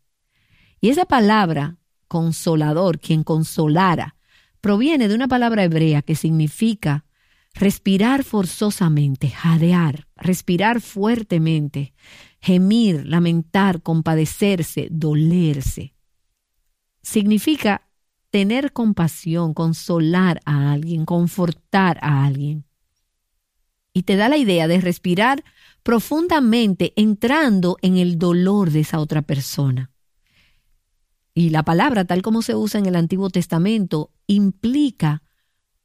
Y 0.81 0.89
esa 0.89 1.05
palabra, 1.05 1.77
consolador, 2.07 2.99
quien 2.99 3.23
consolara, 3.23 4.15
proviene 4.61 5.07
de 5.07 5.15
una 5.15 5.27
palabra 5.27 5.63
hebrea 5.63 6.01
que 6.01 6.15
significa 6.15 7.05
respirar 7.53 8.23
forzosamente, 8.23 9.29
jadear, 9.29 10.07
respirar 10.15 10.81
fuertemente, 10.81 11.93
gemir, 12.39 13.05
lamentar, 13.05 13.81
compadecerse, 13.81 14.87
dolerse. 14.91 15.93
Significa 17.01 17.89
tener 18.29 18.71
compasión, 18.73 19.53
consolar 19.53 20.39
a 20.45 20.71
alguien, 20.71 21.05
confortar 21.05 21.97
a 22.01 22.25
alguien. 22.25 22.65
Y 23.93 24.03
te 24.03 24.15
da 24.15 24.29
la 24.29 24.37
idea 24.37 24.67
de 24.67 24.81
respirar 24.81 25.43
profundamente 25.83 26.93
entrando 26.95 27.77
en 27.81 27.97
el 27.97 28.17
dolor 28.17 28.71
de 28.71 28.81
esa 28.81 28.99
otra 28.99 29.21
persona. 29.21 29.91
Y 31.33 31.49
la 31.49 31.63
palabra, 31.63 32.05
tal 32.05 32.21
como 32.21 32.41
se 32.41 32.55
usa 32.55 32.79
en 32.79 32.85
el 32.85 32.95
Antiguo 32.95 33.29
Testamento, 33.29 34.11
implica 34.27 35.23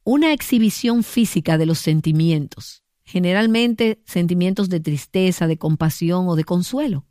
una 0.03 0.33
exhibición 0.33 1.03
física 1.03 1.57
de 1.57 1.65
los 1.65 1.79
sentimientos, 1.79 2.83
generalmente 3.03 4.01
sentimientos 4.05 4.69
de 4.69 4.79
tristeza, 4.79 5.47
de 5.47 5.57
compasión 5.57 6.27
o 6.27 6.35
de 6.35 6.43
consuelo. 6.43 7.05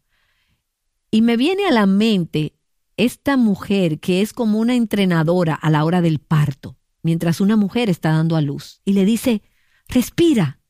Y 1.10 1.22
me 1.22 1.36
viene 1.36 1.66
a 1.66 1.72
la 1.72 1.86
mente 1.86 2.54
esta 2.96 3.36
mujer 3.36 3.98
que 3.98 4.20
es 4.20 4.32
como 4.32 4.58
una 4.58 4.74
entrenadora 4.74 5.54
a 5.54 5.70
la 5.70 5.84
hora 5.84 6.00
del 6.00 6.18
parto, 6.18 6.76
mientras 7.02 7.40
una 7.40 7.56
mujer 7.56 7.90
está 7.90 8.10
dando 8.10 8.36
a 8.36 8.40
luz, 8.40 8.80
y 8.84 8.92
le 8.92 9.04
dice, 9.04 9.42
respira. 9.88 10.60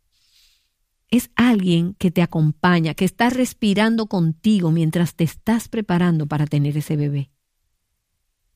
Es 1.14 1.30
alguien 1.36 1.94
que 1.94 2.10
te 2.10 2.22
acompaña, 2.22 2.94
que 2.94 3.04
está 3.04 3.30
respirando 3.30 4.08
contigo 4.08 4.72
mientras 4.72 5.14
te 5.14 5.22
estás 5.22 5.68
preparando 5.68 6.26
para 6.26 6.44
tener 6.44 6.76
ese 6.76 6.96
bebé. 6.96 7.30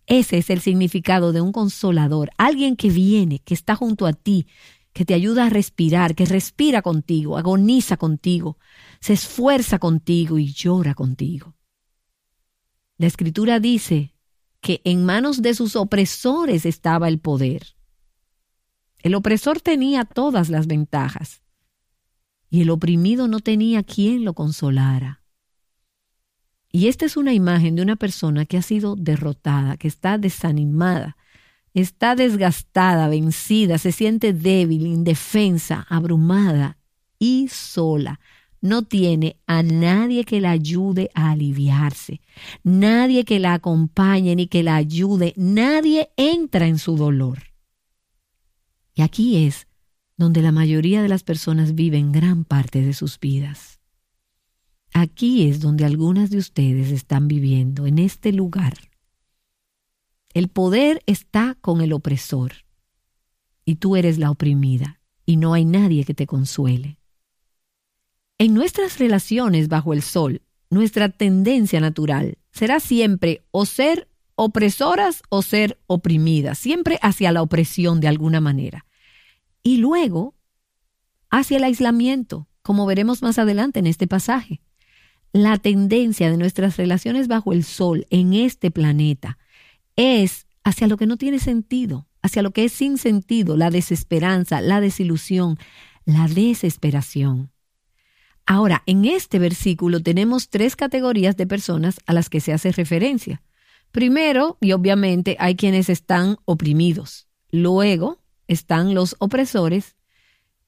Ese 0.06 0.38
es 0.38 0.50
el 0.50 0.60
significado 0.60 1.30
de 1.32 1.40
un 1.40 1.52
consolador, 1.52 2.32
alguien 2.36 2.74
que 2.74 2.90
viene, 2.90 3.38
que 3.44 3.54
está 3.54 3.76
junto 3.76 4.06
a 4.06 4.12
ti, 4.12 4.48
que 4.92 5.04
te 5.04 5.14
ayuda 5.14 5.46
a 5.46 5.50
respirar, 5.50 6.16
que 6.16 6.24
respira 6.24 6.82
contigo, 6.82 7.38
agoniza 7.38 7.96
contigo, 7.96 8.58
se 8.98 9.12
esfuerza 9.12 9.78
contigo 9.78 10.36
y 10.36 10.52
llora 10.52 10.94
contigo. 10.94 11.54
La 12.96 13.06
escritura 13.06 13.60
dice 13.60 14.16
que 14.60 14.80
en 14.82 15.04
manos 15.04 15.42
de 15.42 15.54
sus 15.54 15.76
opresores 15.76 16.66
estaba 16.66 17.06
el 17.06 17.20
poder. 17.20 17.76
El 18.98 19.14
opresor 19.14 19.60
tenía 19.60 20.04
todas 20.04 20.48
las 20.48 20.66
ventajas 20.66 21.40
y 22.50 22.62
el 22.62 22.70
oprimido 22.70 23.28
no 23.28 23.40
tenía 23.40 23.82
quien 23.82 24.24
lo 24.24 24.34
consolara. 24.34 25.22
Y 26.70 26.88
esta 26.88 27.06
es 27.06 27.16
una 27.16 27.32
imagen 27.32 27.76
de 27.76 27.82
una 27.82 27.96
persona 27.96 28.44
que 28.44 28.58
ha 28.58 28.62
sido 28.62 28.94
derrotada, 28.96 29.76
que 29.76 29.88
está 29.88 30.18
desanimada, 30.18 31.16
está 31.72 32.14
desgastada, 32.14 33.08
vencida, 33.08 33.78
se 33.78 33.92
siente 33.92 34.32
débil, 34.32 34.86
indefensa, 34.86 35.86
abrumada 35.88 36.78
y 37.18 37.48
sola. 37.48 38.20
No 38.60 38.82
tiene 38.82 39.38
a 39.46 39.62
nadie 39.62 40.24
que 40.24 40.40
la 40.40 40.50
ayude 40.50 41.10
a 41.14 41.30
aliviarse, 41.30 42.20
nadie 42.64 43.24
que 43.24 43.38
la 43.38 43.54
acompañe 43.54 44.34
ni 44.34 44.48
que 44.48 44.64
la 44.64 44.74
ayude, 44.74 45.32
nadie 45.36 46.10
entra 46.16 46.66
en 46.66 46.78
su 46.78 46.96
dolor. 46.96 47.38
Y 48.94 49.02
aquí 49.02 49.46
es 49.46 49.67
donde 50.18 50.42
la 50.42 50.52
mayoría 50.52 51.00
de 51.00 51.08
las 51.08 51.22
personas 51.22 51.74
viven 51.74 52.12
gran 52.12 52.44
parte 52.44 52.82
de 52.82 52.92
sus 52.92 53.18
vidas. 53.18 53.80
Aquí 54.92 55.48
es 55.48 55.60
donde 55.60 55.84
algunas 55.84 56.28
de 56.28 56.38
ustedes 56.38 56.90
están 56.90 57.28
viviendo, 57.28 57.86
en 57.86 57.98
este 57.98 58.32
lugar. 58.32 58.74
El 60.34 60.48
poder 60.48 61.02
está 61.06 61.56
con 61.60 61.80
el 61.80 61.92
opresor 61.92 62.52
y 63.64 63.76
tú 63.76 63.96
eres 63.96 64.18
la 64.18 64.30
oprimida 64.30 65.00
y 65.24 65.36
no 65.36 65.54
hay 65.54 65.64
nadie 65.64 66.04
que 66.04 66.14
te 66.14 66.26
consuele. 66.26 66.98
En 68.38 68.54
nuestras 68.54 68.98
relaciones 68.98 69.68
bajo 69.68 69.92
el 69.92 70.02
sol, 70.02 70.42
nuestra 70.70 71.08
tendencia 71.08 71.80
natural 71.80 72.38
será 72.50 72.80
siempre 72.80 73.42
o 73.52 73.66
ser 73.66 74.08
opresoras 74.34 75.22
o 75.28 75.42
ser 75.42 75.78
oprimidas, 75.86 76.58
siempre 76.58 76.98
hacia 77.02 77.32
la 77.32 77.42
opresión 77.42 78.00
de 78.00 78.08
alguna 78.08 78.40
manera. 78.40 78.84
Y 79.68 79.76
luego 79.76 80.34
hacia 81.28 81.58
el 81.58 81.64
aislamiento, 81.64 82.48
como 82.62 82.86
veremos 82.86 83.20
más 83.20 83.38
adelante 83.38 83.80
en 83.80 83.86
este 83.86 84.06
pasaje 84.06 84.62
la 85.34 85.58
tendencia 85.58 86.30
de 86.30 86.38
nuestras 86.38 86.78
relaciones 86.78 87.28
bajo 87.28 87.52
el 87.52 87.64
sol 87.64 88.06
en 88.08 88.32
este 88.32 88.70
planeta 88.70 89.36
es 89.94 90.46
hacia 90.64 90.86
lo 90.86 90.96
que 90.96 91.06
no 91.06 91.18
tiene 91.18 91.38
sentido, 91.38 92.08
hacia 92.22 92.40
lo 92.40 92.52
que 92.52 92.64
es 92.64 92.72
sin 92.72 92.96
sentido, 92.96 93.58
la 93.58 93.68
desesperanza, 93.68 94.62
la 94.62 94.80
desilusión, 94.80 95.58
la 96.06 96.28
desesperación. 96.28 97.52
Ahora, 98.46 98.82
en 98.86 99.04
este 99.04 99.38
versículo 99.38 100.02
tenemos 100.02 100.48
tres 100.48 100.76
categorías 100.76 101.36
de 101.36 101.46
personas 101.46 101.98
a 102.06 102.14
las 102.14 102.30
que 102.30 102.40
se 102.40 102.54
hace 102.54 102.72
referencia. 102.72 103.42
Primero, 103.90 104.56
y 104.62 104.72
obviamente, 104.72 105.36
hay 105.38 105.56
quienes 105.56 105.90
están 105.90 106.38
oprimidos. 106.46 107.28
Luego 107.50 108.22
están 108.48 108.94
los 108.94 109.14
opresores. 109.20 109.96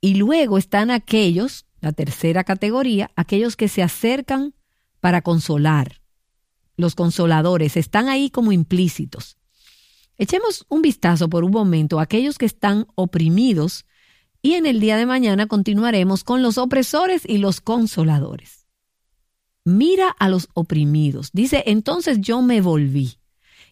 Y 0.00 0.14
luego 0.14 0.56
están 0.56 0.90
aquellos 0.90 1.66
la 1.80 1.92
tercera 1.92 2.44
categoría, 2.44 3.10
aquellos 3.16 3.56
que 3.56 3.68
se 3.68 3.82
acercan 3.82 4.54
para 5.00 5.22
consolar. 5.22 6.00
Los 6.76 6.94
consoladores 6.94 7.76
están 7.76 8.08
ahí 8.08 8.30
como 8.30 8.52
implícitos. 8.52 9.38
Echemos 10.18 10.66
un 10.68 10.82
vistazo 10.82 11.28
por 11.28 11.44
un 11.44 11.50
momento 11.50 11.98
a 11.98 12.02
aquellos 12.02 12.36
que 12.36 12.46
están 12.46 12.86
oprimidos 12.94 13.86
y 14.42 14.54
en 14.54 14.66
el 14.66 14.80
día 14.80 14.96
de 14.96 15.06
mañana 15.06 15.46
continuaremos 15.46 16.24
con 16.24 16.42
los 16.42 16.58
opresores 16.58 17.22
y 17.26 17.38
los 17.38 17.60
consoladores. 17.60 18.66
Mira 19.64 20.10
a 20.18 20.28
los 20.28 20.48
oprimidos. 20.54 21.30
Dice, 21.32 21.64
entonces 21.66 22.18
yo 22.20 22.42
me 22.42 22.60
volví 22.60 23.19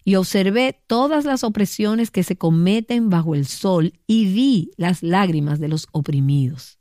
y 0.05 0.15
observé 0.15 0.81
todas 0.87 1.25
las 1.25 1.45
opresiones 1.45 2.11
que 2.11 2.23
se 2.23 2.37
cometen 2.37 3.11
bajo 3.11 3.35
el 3.35 3.47
sol 3.47 3.93
y 4.07 4.33
vi 4.33 4.71
las 4.77 5.03
lágrimas 5.03 5.61
de 5.61 5.69
los 5.69 5.87
oprimidos. 5.93 6.79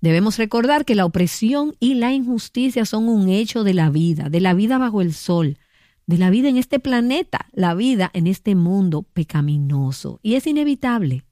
Debemos 0.00 0.36
recordar 0.36 0.84
que 0.84 0.94
la 0.94 1.06
opresión 1.06 1.74
y 1.80 1.94
la 1.94 2.12
injusticia 2.12 2.84
son 2.84 3.08
un 3.08 3.28
hecho 3.28 3.64
de 3.64 3.74
la 3.74 3.90
vida, 3.90 4.28
de 4.28 4.40
la 4.40 4.54
vida 4.54 4.78
bajo 4.78 5.00
el 5.00 5.14
sol, 5.14 5.58
de 6.06 6.18
la 6.18 6.30
vida 6.30 6.48
en 6.48 6.56
este 6.56 6.78
planeta, 6.78 7.46
la 7.52 7.74
vida 7.74 8.10
en 8.12 8.26
este 8.26 8.54
mundo 8.54 9.02
pecaminoso. 9.02 10.20
Y 10.22 10.34
es 10.34 10.46
inevitable. 10.46 11.24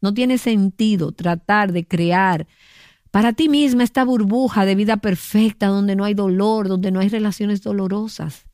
No 0.00 0.14
tiene 0.14 0.38
sentido 0.38 1.12
tratar 1.12 1.72
de 1.72 1.86
crear 1.86 2.46
para 3.10 3.32
ti 3.32 3.48
misma 3.48 3.84
esta 3.84 4.04
burbuja 4.04 4.64
de 4.64 4.74
vida 4.74 4.96
perfecta 4.98 5.66
donde 5.66 5.96
no 5.96 6.04
hay 6.04 6.14
dolor, 6.14 6.68
donde 6.68 6.90
no 6.90 7.00
hay 7.00 7.08
relaciones 7.08 7.62
dolorosas. 7.62 8.46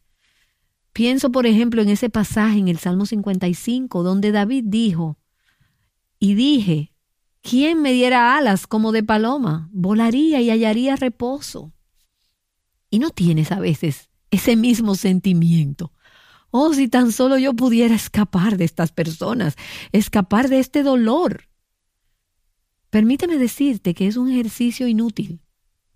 Pienso, 0.98 1.30
por 1.30 1.46
ejemplo, 1.46 1.80
en 1.80 1.90
ese 1.90 2.10
pasaje 2.10 2.58
en 2.58 2.66
el 2.66 2.80
Salmo 2.80 3.06
55, 3.06 4.02
donde 4.02 4.32
David 4.32 4.64
dijo, 4.66 5.16
y 6.18 6.34
dije, 6.34 6.92
¿Quién 7.40 7.82
me 7.82 7.92
diera 7.92 8.36
alas 8.36 8.66
como 8.66 8.90
de 8.90 9.04
paloma? 9.04 9.68
Volaría 9.70 10.40
y 10.40 10.50
hallaría 10.50 10.96
reposo. 10.96 11.72
Y 12.90 12.98
no 12.98 13.10
tienes 13.10 13.52
a 13.52 13.60
veces 13.60 14.10
ese 14.32 14.56
mismo 14.56 14.96
sentimiento. 14.96 15.92
Oh, 16.50 16.74
si 16.74 16.88
tan 16.88 17.12
solo 17.12 17.38
yo 17.38 17.54
pudiera 17.54 17.94
escapar 17.94 18.56
de 18.56 18.64
estas 18.64 18.90
personas, 18.90 19.54
escapar 19.92 20.48
de 20.48 20.58
este 20.58 20.82
dolor. 20.82 21.48
Permíteme 22.90 23.38
decirte 23.38 23.94
que 23.94 24.08
es 24.08 24.16
un 24.16 24.32
ejercicio 24.32 24.88
inútil. 24.88 25.42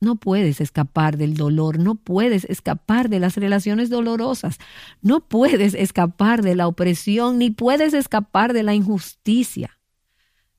No 0.03 0.17
puedes 0.17 0.61
escapar 0.61 1.17
del 1.17 1.35
dolor, 1.35 1.79
no 1.79 1.95
puedes 1.95 2.45
escapar 2.47 3.09
de 3.09 3.21
las 3.21 3.37
relaciones 3.37 3.89
dolorosas, 3.89 4.59
no 5.01 5.21
puedes 5.21 5.75
escapar 5.75 6.43
de 6.43 6.57
la 6.57 6.67
opresión, 6.67 7.39
ni 7.39 7.51
puedes 7.51 7.95
escapar 7.95 8.53
de 8.53 8.65
la 8.65 8.75
injusticia. 8.75 9.79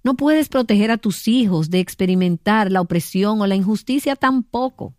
No 0.02 0.16
puedes 0.16 0.48
proteger 0.48 0.92
a 0.92 0.98
tus 0.98 1.28
hijos 1.28 1.70
de 1.70 1.82
experimentar 1.82 2.72
la 2.72 2.80
opresión 2.80 3.42
o 3.42 3.46
la 3.46 3.56
injusticia 3.56 4.16
tampoco. 4.16 4.96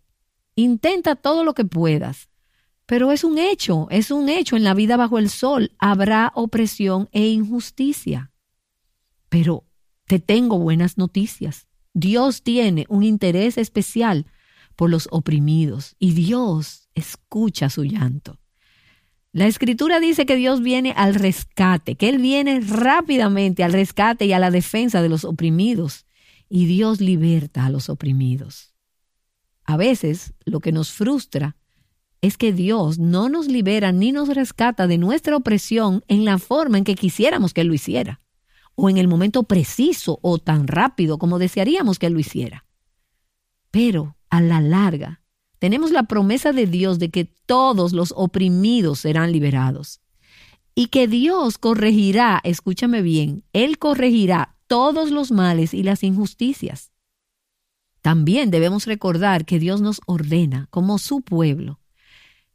Intenta 0.53 1.15
todo 1.15 1.43
lo 1.43 1.55
que 1.55 1.65
puedas. 1.65 2.29
Pero 2.85 3.11
es 3.11 3.23
un 3.23 3.39
hecho, 3.39 3.87
es 3.89 4.11
un 4.11 4.29
hecho 4.29 4.55
en 4.55 4.63
la 4.63 4.75
vida 4.75 4.95
bajo 4.95 5.17
el 5.17 5.31
sol. 5.31 5.71
Habrá 5.79 6.31
opresión 6.35 7.09
e 7.13 7.29
injusticia. 7.29 8.31
Pero 9.27 9.63
te 10.05 10.19
tengo 10.19 10.59
buenas 10.59 10.99
noticias. 10.99 11.65
Dios 11.95 12.43
tiene 12.43 12.85
un 12.89 13.01
interés 13.01 13.57
especial 13.57 14.27
por 14.75 14.89
los 14.89 15.07
oprimidos 15.11 15.95
y 15.99 16.11
Dios 16.11 16.89
escucha 16.93 17.69
su 17.69 17.83
llanto. 17.83 18.39
La 19.31 19.47
escritura 19.47 19.99
dice 19.99 20.25
que 20.25 20.37
Dios 20.37 20.61
viene 20.61 20.93
al 20.95 21.13
rescate, 21.13 21.95
que 21.95 22.07
Él 22.07 22.19
viene 22.19 22.61
rápidamente 22.61 23.65
al 23.65 23.73
rescate 23.73 24.25
y 24.25 24.31
a 24.31 24.39
la 24.39 24.49
defensa 24.49 25.01
de 25.01 25.09
los 25.09 25.25
oprimidos, 25.25 26.05
y 26.47 26.67
Dios 26.67 27.01
liberta 27.01 27.65
a 27.65 27.69
los 27.69 27.89
oprimidos. 27.89 28.73
A 29.65 29.75
veces 29.75 30.33
lo 30.45 30.61
que 30.61 30.71
nos 30.71 30.91
frustra 30.91 31.57
es 32.21 32.37
que 32.37 32.53
Dios 32.53 32.97
no 32.97 33.27
nos 33.27 33.47
libera 33.47 33.91
ni 33.91 34.11
nos 34.11 34.29
rescata 34.29 34.87
de 34.87 34.97
nuestra 34.97 35.35
opresión 35.35 36.03
en 36.07 36.23
la 36.23 36.37
forma 36.37 36.77
en 36.77 36.83
que 36.83 36.95
quisiéramos 36.95 37.53
que 37.53 37.61
Él 37.61 37.67
lo 37.67 37.73
hiciera, 37.73 38.21
o 38.75 38.89
en 38.89 38.97
el 38.97 39.07
momento 39.07 39.43
preciso 39.43 40.17
o 40.21 40.37
tan 40.37 40.67
rápido 40.67 41.17
como 41.17 41.39
desearíamos 41.39 41.99
que 41.99 42.07
Él 42.07 42.13
lo 42.13 42.19
hiciera. 42.19 42.65
Pero 43.69 44.15
a 44.37 44.41
la 44.41 44.61
larga, 44.61 45.21
tenemos 45.59 45.91
la 45.91 46.03
promesa 46.03 46.51
de 46.51 46.67
Dios 46.67 46.99
de 46.99 47.09
que 47.09 47.25
todos 47.25 47.93
los 47.93 48.13
oprimidos 48.15 48.99
serán 48.99 49.31
liberados 49.31 50.01
y 50.75 50.87
que 50.87 51.07
Dios 51.07 51.57
corregirá, 51.57 52.41
escúchame 52.43 53.01
bien, 53.01 53.43
Él 53.53 53.79
corregirá 53.79 54.57
todos 54.67 55.09
los 55.09 55.31
males 55.31 55.73
y 55.73 55.83
las 55.83 56.03
injusticias. 56.03 56.91
También 58.01 58.51
debemos 58.51 58.85
recordar 58.85 59.45
que 59.45 59.57
Dios 59.57 59.81
nos 59.81 60.01
ordena, 60.05 60.67
como 60.69 60.99
su 60.99 61.21
pueblo, 61.21 61.79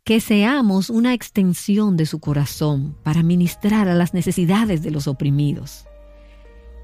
que 0.05 0.21
seamos 0.21 0.91
una 0.91 1.15
extensión 1.15 1.97
de 1.97 2.07
su 2.07 2.21
corazón 2.21 2.97
para 3.03 3.23
ministrar 3.23 3.89
a 3.89 3.95
las 3.95 4.15
necesidades 4.15 4.83
de 4.83 4.91
los 4.91 5.09
oprimidos. 5.09 5.87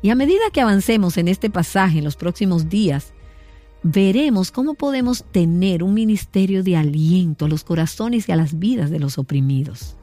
Y 0.02 0.10
a 0.10 0.14
medida 0.14 0.50
que 0.52 0.60
avancemos 0.60 1.16
en 1.16 1.28
este 1.28 1.50
pasaje 1.50 1.98
en 1.98 2.04
los 2.04 2.16
próximos 2.16 2.68
días, 2.68 3.12
veremos 3.88 4.50
cómo 4.50 4.74
podemos 4.74 5.24
tener 5.30 5.84
un 5.84 5.94
ministerio 5.94 6.64
de 6.64 6.76
aliento 6.76 7.44
a 7.44 7.48
los 7.48 7.62
corazones 7.62 8.28
y 8.28 8.32
a 8.32 8.36
las 8.36 8.58
vidas 8.58 8.90
de 8.90 8.98
los 8.98 9.16
oprimidos. 9.16 9.96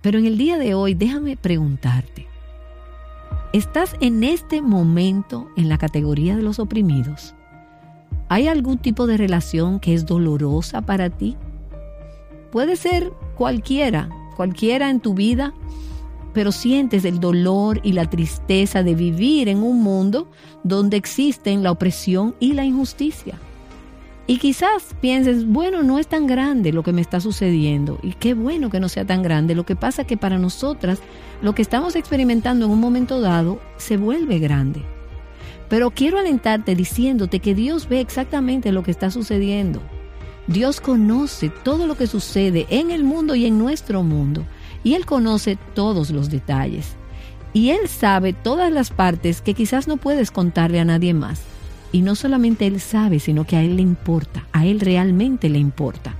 Pero 0.00 0.18
en 0.18 0.24
el 0.24 0.38
día 0.38 0.56
de 0.56 0.74
hoy 0.74 0.94
déjame 0.94 1.36
preguntarte, 1.36 2.26
¿estás 3.52 3.94
en 4.00 4.24
este 4.24 4.62
momento 4.62 5.50
en 5.58 5.68
la 5.68 5.76
categoría 5.76 6.34
de 6.34 6.42
los 6.42 6.58
oprimidos? 6.58 7.34
¿Hay 8.30 8.48
algún 8.48 8.78
tipo 8.78 9.06
de 9.06 9.18
relación 9.18 9.78
que 9.78 9.92
es 9.92 10.06
dolorosa 10.06 10.80
para 10.80 11.10
ti? 11.10 11.36
Puede 12.50 12.76
ser 12.76 13.12
cualquiera, 13.36 14.08
cualquiera 14.34 14.88
en 14.88 15.00
tu 15.00 15.12
vida, 15.12 15.52
pero 16.36 16.52
sientes 16.52 17.06
el 17.06 17.18
dolor 17.18 17.80
y 17.82 17.92
la 17.92 18.10
tristeza 18.10 18.82
de 18.82 18.94
vivir 18.94 19.48
en 19.48 19.62
un 19.62 19.82
mundo 19.82 20.28
donde 20.64 20.98
existen 20.98 21.62
la 21.62 21.70
opresión 21.70 22.34
y 22.40 22.52
la 22.52 22.66
injusticia. 22.66 23.38
Y 24.26 24.36
quizás 24.36 24.94
pienses, 25.00 25.46
bueno, 25.46 25.82
no 25.82 25.98
es 25.98 26.08
tan 26.08 26.26
grande 26.26 26.74
lo 26.74 26.82
que 26.82 26.92
me 26.92 27.00
está 27.00 27.20
sucediendo 27.20 27.98
y 28.02 28.12
qué 28.12 28.34
bueno 28.34 28.68
que 28.68 28.80
no 28.80 28.90
sea 28.90 29.06
tan 29.06 29.22
grande. 29.22 29.54
Lo 29.54 29.64
que 29.64 29.76
pasa 29.76 30.02
es 30.02 30.08
que 30.08 30.18
para 30.18 30.36
nosotras 30.36 30.98
lo 31.40 31.54
que 31.54 31.62
estamos 31.62 31.96
experimentando 31.96 32.66
en 32.66 32.70
un 32.70 32.80
momento 32.80 33.22
dado 33.22 33.58
se 33.78 33.96
vuelve 33.96 34.38
grande. 34.38 34.82
Pero 35.70 35.90
quiero 35.90 36.18
alentarte 36.18 36.74
diciéndote 36.74 37.40
que 37.40 37.54
Dios 37.54 37.88
ve 37.88 38.00
exactamente 38.00 38.72
lo 38.72 38.82
que 38.82 38.90
está 38.90 39.10
sucediendo. 39.10 39.80
Dios 40.48 40.82
conoce 40.82 41.48
todo 41.48 41.86
lo 41.86 41.96
que 41.96 42.06
sucede 42.06 42.66
en 42.68 42.90
el 42.90 43.04
mundo 43.04 43.34
y 43.34 43.46
en 43.46 43.58
nuestro 43.58 44.02
mundo. 44.02 44.44
Y 44.84 44.94
Él 44.94 45.06
conoce 45.06 45.58
todos 45.74 46.10
los 46.10 46.30
detalles. 46.30 46.96
Y 47.52 47.70
Él 47.70 47.88
sabe 47.88 48.32
todas 48.32 48.72
las 48.72 48.90
partes 48.90 49.40
que 49.40 49.54
quizás 49.54 49.88
no 49.88 49.96
puedes 49.96 50.30
contarle 50.30 50.80
a 50.80 50.84
nadie 50.84 51.14
más. 51.14 51.40
Y 51.92 52.02
no 52.02 52.14
solamente 52.14 52.66
Él 52.66 52.80
sabe, 52.80 53.20
sino 53.20 53.46
que 53.46 53.56
a 53.56 53.62
Él 53.62 53.76
le 53.76 53.82
importa, 53.82 54.46
a 54.52 54.66
Él 54.66 54.80
realmente 54.80 55.48
le 55.48 55.58
importa. 55.58 56.14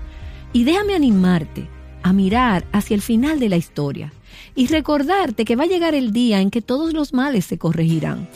Y 0.53 0.65
déjame 0.65 0.95
animarte 0.95 1.69
a 2.03 2.13
mirar 2.13 2.65
hacia 2.73 2.95
el 2.95 3.03
final 3.03 3.41
de 3.41 3.49
la 3.49 3.57
historia 3.57 4.13
y 4.55 4.69
recordarte 4.69 5.45
que 5.45 5.57
va 5.57 5.65
a 5.65 5.69
llegar 5.69 5.95
el 5.95 6.13
día 6.13 6.41
en 6.41 6.51
que 6.51 6.63
todos 6.63 6.95
los 6.95 7.13
males 7.13 7.45
se 7.45 7.59
corregirán. 7.59 8.29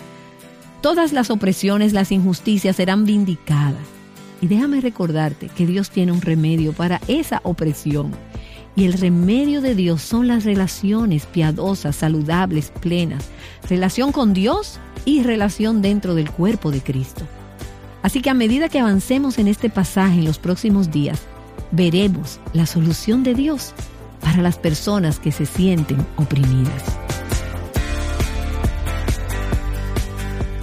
Todas 0.82 1.12
las 1.12 1.30
opresiones, 1.30 1.92
las 1.92 2.10
injusticias 2.10 2.76
serán 2.76 3.04
vindicadas. 3.04 3.86
Y 4.40 4.46
déjame 4.46 4.80
recordarte 4.80 5.48
que 5.48 5.66
Dios 5.66 5.90
tiene 5.90 6.12
un 6.12 6.22
remedio 6.22 6.72
para 6.72 7.00
esa 7.08 7.40
opresión. 7.44 8.12
Y 8.76 8.84
el 8.84 8.94
remedio 8.94 9.60
de 9.60 9.74
Dios 9.74 10.02
son 10.02 10.28
las 10.28 10.44
relaciones 10.44 11.26
piadosas, 11.26 11.96
saludables, 11.96 12.72
plenas. 12.80 13.24
Relación 13.68 14.12
con 14.12 14.32
Dios 14.32 14.78
y 15.04 15.22
relación 15.22 15.82
dentro 15.82 16.14
del 16.14 16.30
cuerpo 16.30 16.70
de 16.70 16.80
Cristo. 16.80 17.26
Así 18.02 18.22
que 18.22 18.30
a 18.30 18.34
medida 18.34 18.68
que 18.68 18.80
avancemos 18.80 19.38
en 19.38 19.48
este 19.48 19.68
pasaje 19.68 20.20
en 20.20 20.24
los 20.24 20.38
próximos 20.38 20.90
días, 20.90 21.20
veremos 21.70 22.40
la 22.52 22.66
solución 22.66 23.22
de 23.22 23.34
Dios 23.34 23.74
para 24.20 24.42
las 24.42 24.56
personas 24.56 25.18
que 25.18 25.32
se 25.32 25.46
sienten 25.46 26.06
oprimidas. 26.16 26.84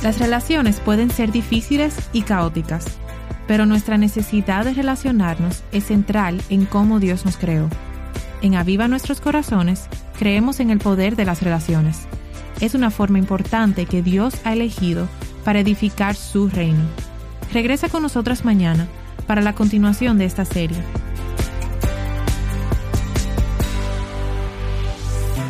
Las 0.03 0.19
relaciones 0.19 0.79
pueden 0.79 1.09
ser 1.09 1.31
difíciles 1.31 1.95
y 2.13 2.21
caóticas, 2.21 2.85
pero 3.47 3.65
nuestra 3.65 3.97
necesidad 3.97 4.65
de 4.65 4.73
relacionarnos 4.73 5.63
es 5.71 5.85
central 5.85 6.41
en 6.49 6.65
cómo 6.65 6.99
Dios 6.99 7.25
nos 7.25 7.37
creó. 7.37 7.69
En 8.41 8.55
Aviva 8.55 8.87
Nuestros 8.87 9.21
Corazones 9.21 9.87
creemos 10.17 10.59
en 10.59 10.69
el 10.69 10.79
poder 10.79 11.15
de 11.15 11.25
las 11.25 11.41
relaciones 11.41 12.07
es 12.61 12.73
una 12.73 12.89
forma 12.89 13.19
importante 13.19 13.85
que 13.85 14.01
Dios 14.01 14.35
ha 14.43 14.53
elegido 14.53 15.07
para 15.43 15.59
edificar 15.59 16.15
su 16.15 16.49
reino. 16.49 16.83
Regresa 17.53 17.89
con 17.89 18.01
nosotras 18.01 18.45
mañana 18.45 18.87
para 19.25 19.41
la 19.41 19.53
continuación 19.53 20.17
de 20.17 20.25
esta 20.25 20.45
serie. 20.45 20.77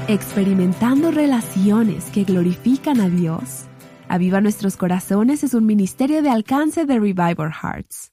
Experimentando 0.08 1.12
relaciones 1.12 2.06
que 2.06 2.24
glorifican 2.24 3.02
a 3.02 3.10
Dios. 3.10 3.66
Aviva 4.08 4.40
Nuestros 4.40 4.78
Corazones 4.78 5.44
es 5.44 5.54
un 5.54 5.66
ministerio 5.66 6.22
de 6.22 6.30
alcance 6.30 6.86
de 6.86 7.00
Revival 7.00 7.52
Hearts. 7.52 8.12